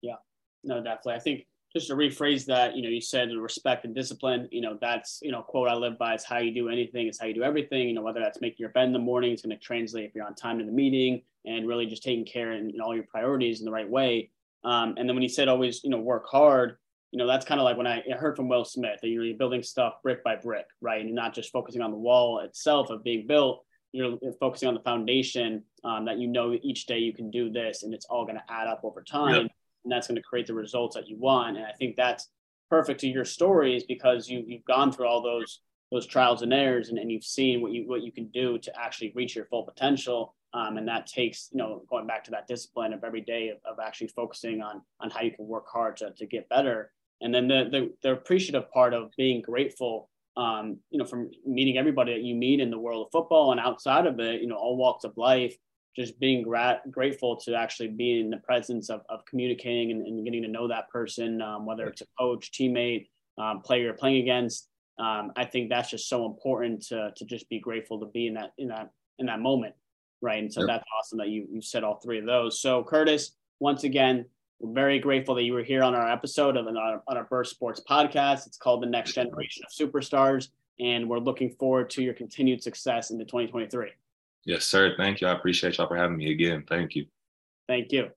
Yeah, 0.00 0.16
no, 0.64 0.82
definitely. 0.82 1.14
I 1.14 1.18
think 1.18 1.46
just 1.72 1.86
to 1.88 1.94
rephrase 1.94 2.46
that, 2.46 2.74
you 2.74 2.82
know, 2.82 2.88
you 2.88 3.00
said 3.00 3.30
respect 3.30 3.84
and 3.84 3.94
discipline. 3.94 4.48
You 4.50 4.60
know, 4.60 4.78
that's 4.80 5.20
you 5.22 5.30
know 5.30 5.42
quote 5.42 5.68
I 5.68 5.74
live 5.74 5.98
by. 5.98 6.14
is 6.14 6.24
how 6.24 6.38
you 6.38 6.52
do 6.52 6.68
anything. 6.68 7.06
is 7.06 7.18
how 7.18 7.26
you 7.26 7.34
do 7.34 7.42
everything. 7.42 7.88
You 7.88 7.94
know, 7.94 8.02
whether 8.02 8.20
that's 8.20 8.40
making 8.40 8.58
your 8.58 8.70
bed 8.70 8.84
in 8.84 8.92
the 8.92 8.98
morning, 8.98 9.32
it's 9.32 9.42
going 9.42 9.56
to 9.56 9.62
translate 9.62 10.04
if 10.04 10.14
you're 10.14 10.26
on 10.26 10.34
time 10.34 10.58
to 10.58 10.64
the 10.64 10.72
meeting, 10.72 11.22
and 11.44 11.66
really 11.66 11.86
just 11.86 12.02
taking 12.02 12.24
care 12.24 12.52
and 12.52 12.80
all 12.80 12.94
your 12.94 13.04
priorities 13.04 13.60
in 13.60 13.64
the 13.64 13.72
right 13.72 13.88
way. 13.88 14.30
Um, 14.64 14.94
and 14.98 15.08
then 15.08 15.16
when 15.16 15.22
you 15.22 15.28
said 15.28 15.48
always, 15.48 15.82
you 15.84 15.90
know, 15.90 16.00
work 16.00 16.26
hard, 16.26 16.76
you 17.12 17.18
know, 17.18 17.26
that's 17.26 17.46
kind 17.46 17.60
of 17.60 17.64
like 17.64 17.76
when 17.76 17.86
I 17.86 18.02
heard 18.18 18.36
from 18.36 18.48
Will 18.48 18.64
Smith 18.64 19.00
that 19.00 19.08
you're 19.08 19.34
building 19.34 19.62
stuff 19.62 19.94
brick 20.02 20.22
by 20.22 20.36
brick, 20.36 20.66
right? 20.80 21.00
And 21.00 21.08
you're 21.08 21.16
not 21.16 21.34
just 21.34 21.50
focusing 21.50 21.82
on 21.82 21.90
the 21.90 21.96
wall 21.96 22.40
itself 22.40 22.90
of 22.90 23.02
being 23.02 23.26
built. 23.26 23.64
You're 23.92 24.18
focusing 24.38 24.68
on 24.68 24.74
the 24.74 24.80
foundation 24.80 25.64
um, 25.82 26.04
that 26.04 26.18
you 26.18 26.28
know 26.28 26.56
each 26.62 26.86
day 26.86 26.98
you 26.98 27.12
can 27.12 27.30
do 27.30 27.50
this, 27.50 27.82
and 27.82 27.92
it's 27.92 28.06
all 28.06 28.24
going 28.24 28.36
to 28.36 28.44
add 28.48 28.68
up 28.68 28.82
over 28.84 29.02
time, 29.02 29.34
yep. 29.34 29.50
And 29.84 29.92
that's 29.92 30.06
going 30.06 30.16
to 30.16 30.22
create 30.22 30.46
the 30.46 30.54
results 30.54 30.96
that 30.96 31.08
you 31.08 31.16
want. 31.18 31.56
And 31.56 31.66
I 31.66 31.72
think 31.72 31.96
that's 31.96 32.28
perfect 32.68 33.00
to 33.00 33.08
your 33.08 33.24
stories 33.24 33.84
because 33.84 34.28
you 34.28 34.44
you've 34.46 34.64
gone 34.64 34.92
through 34.92 35.06
all 35.06 35.22
those 35.22 35.60
those 35.90 36.06
trials 36.06 36.42
and 36.42 36.52
errors, 36.52 36.88
and, 36.88 36.98
and 36.98 37.10
you've 37.10 37.24
seen 37.24 37.60
what 37.60 37.72
you 37.72 37.88
what 37.88 38.02
you 38.02 38.12
can 38.12 38.28
do 38.28 38.58
to 38.58 38.80
actually 38.80 39.12
reach 39.14 39.34
your 39.36 39.46
full 39.46 39.64
potential. 39.64 40.34
Um, 40.52 40.78
and 40.78 40.88
that 40.88 41.06
takes, 41.06 41.48
you 41.52 41.58
know, 41.58 41.82
going 41.88 42.08
back 42.08 42.24
to 42.24 42.32
that 42.32 42.48
discipline 42.48 42.92
of 42.92 43.04
every 43.04 43.20
day 43.20 43.50
of, 43.50 43.58
of 43.64 43.78
actually 43.78 44.08
focusing 44.08 44.62
on 44.62 44.82
on 45.00 45.10
how 45.10 45.22
you 45.22 45.30
can 45.30 45.46
work 45.46 45.66
hard 45.72 45.96
to, 45.98 46.10
to 46.16 46.26
get 46.26 46.48
better. 46.48 46.92
And 47.20 47.34
then 47.34 47.48
the, 47.48 47.68
the, 47.70 47.92
the 48.02 48.12
appreciative 48.12 48.70
part 48.72 48.94
of 48.94 49.10
being 49.16 49.42
grateful, 49.42 50.08
um, 50.36 50.78
you 50.90 50.98
know, 50.98 51.04
from 51.04 51.30
meeting 51.46 51.76
everybody 51.76 52.14
that 52.14 52.22
you 52.22 52.34
meet 52.34 52.60
in 52.60 52.70
the 52.70 52.78
world 52.78 53.06
of 53.06 53.12
football 53.12 53.52
and 53.52 53.60
outside 53.60 54.06
of 54.06 54.18
it, 54.18 54.40
you 54.40 54.48
know, 54.48 54.56
all 54.56 54.76
walks 54.76 55.04
of 55.04 55.16
life, 55.16 55.54
just 55.96 56.18
being 56.20 56.42
gra- 56.42 56.80
grateful 56.90 57.36
to 57.36 57.54
actually 57.54 57.88
be 57.88 58.20
in 58.20 58.30
the 58.30 58.36
presence 58.38 58.90
of, 58.90 59.02
of 59.08 59.24
communicating 59.24 59.90
and, 59.90 60.06
and 60.06 60.24
getting 60.24 60.42
to 60.42 60.48
know 60.48 60.68
that 60.68 60.88
person, 60.88 61.42
um, 61.42 61.66
whether 61.66 61.86
it's 61.86 62.00
a 62.00 62.06
coach, 62.18 62.52
teammate, 62.52 63.08
um, 63.38 63.60
player 63.60 63.84
you're 63.84 63.94
playing 63.94 64.22
against. 64.22 64.68
Um, 64.98 65.32
I 65.36 65.44
think 65.44 65.68
that's 65.70 65.90
just 65.90 66.08
so 66.08 66.26
important 66.26 66.82
to, 66.88 67.12
to 67.16 67.24
just 67.24 67.48
be 67.48 67.58
grateful 67.58 67.98
to 68.00 68.06
be 68.06 68.26
in 68.26 68.34
that, 68.34 68.52
in 68.58 68.68
that, 68.68 68.90
in 69.18 69.26
that 69.26 69.40
moment. 69.40 69.74
Right. 70.22 70.42
And 70.42 70.52
so 70.52 70.60
yep. 70.60 70.68
that's 70.68 70.84
awesome 70.98 71.18
that 71.18 71.28
you, 71.28 71.46
you 71.50 71.62
said 71.62 71.82
all 71.82 71.96
three 71.96 72.18
of 72.18 72.26
those. 72.26 72.60
So 72.60 72.84
Curtis, 72.84 73.32
once 73.58 73.84
again, 73.84 74.26
we're 74.60 74.74
very 74.74 74.98
grateful 74.98 75.34
that 75.36 75.44
you 75.44 75.54
were 75.54 75.62
here 75.62 75.82
on 75.82 75.94
our 75.94 76.10
episode 76.10 76.56
of 76.56 76.66
on 76.66 76.76
our, 76.76 77.02
on 77.08 77.16
our 77.16 77.24
Burrst 77.24 77.50
Sports 77.50 77.82
podcast. 77.88 78.46
It's 78.46 78.58
called 78.58 78.82
The 78.82 78.86
Next 78.86 79.14
Generation 79.14 79.64
of 79.66 79.72
Superstars, 79.72 80.48
and 80.78 81.08
we're 81.08 81.18
looking 81.18 81.50
forward 81.58 81.88
to 81.90 82.02
your 82.02 82.12
continued 82.12 82.62
success 82.62 83.10
into 83.10 83.24
2023. 83.24 83.90
Yes, 84.44 84.64
sir. 84.64 84.94
Thank 84.96 85.20
you. 85.20 85.26
I 85.26 85.32
appreciate 85.32 85.78
y'all 85.78 85.88
for 85.88 85.96
having 85.96 86.16
me 86.16 86.30
again. 86.30 86.64
Thank 86.68 86.94
you. 86.94 87.06
Thank 87.68 87.92
you. 87.92 88.10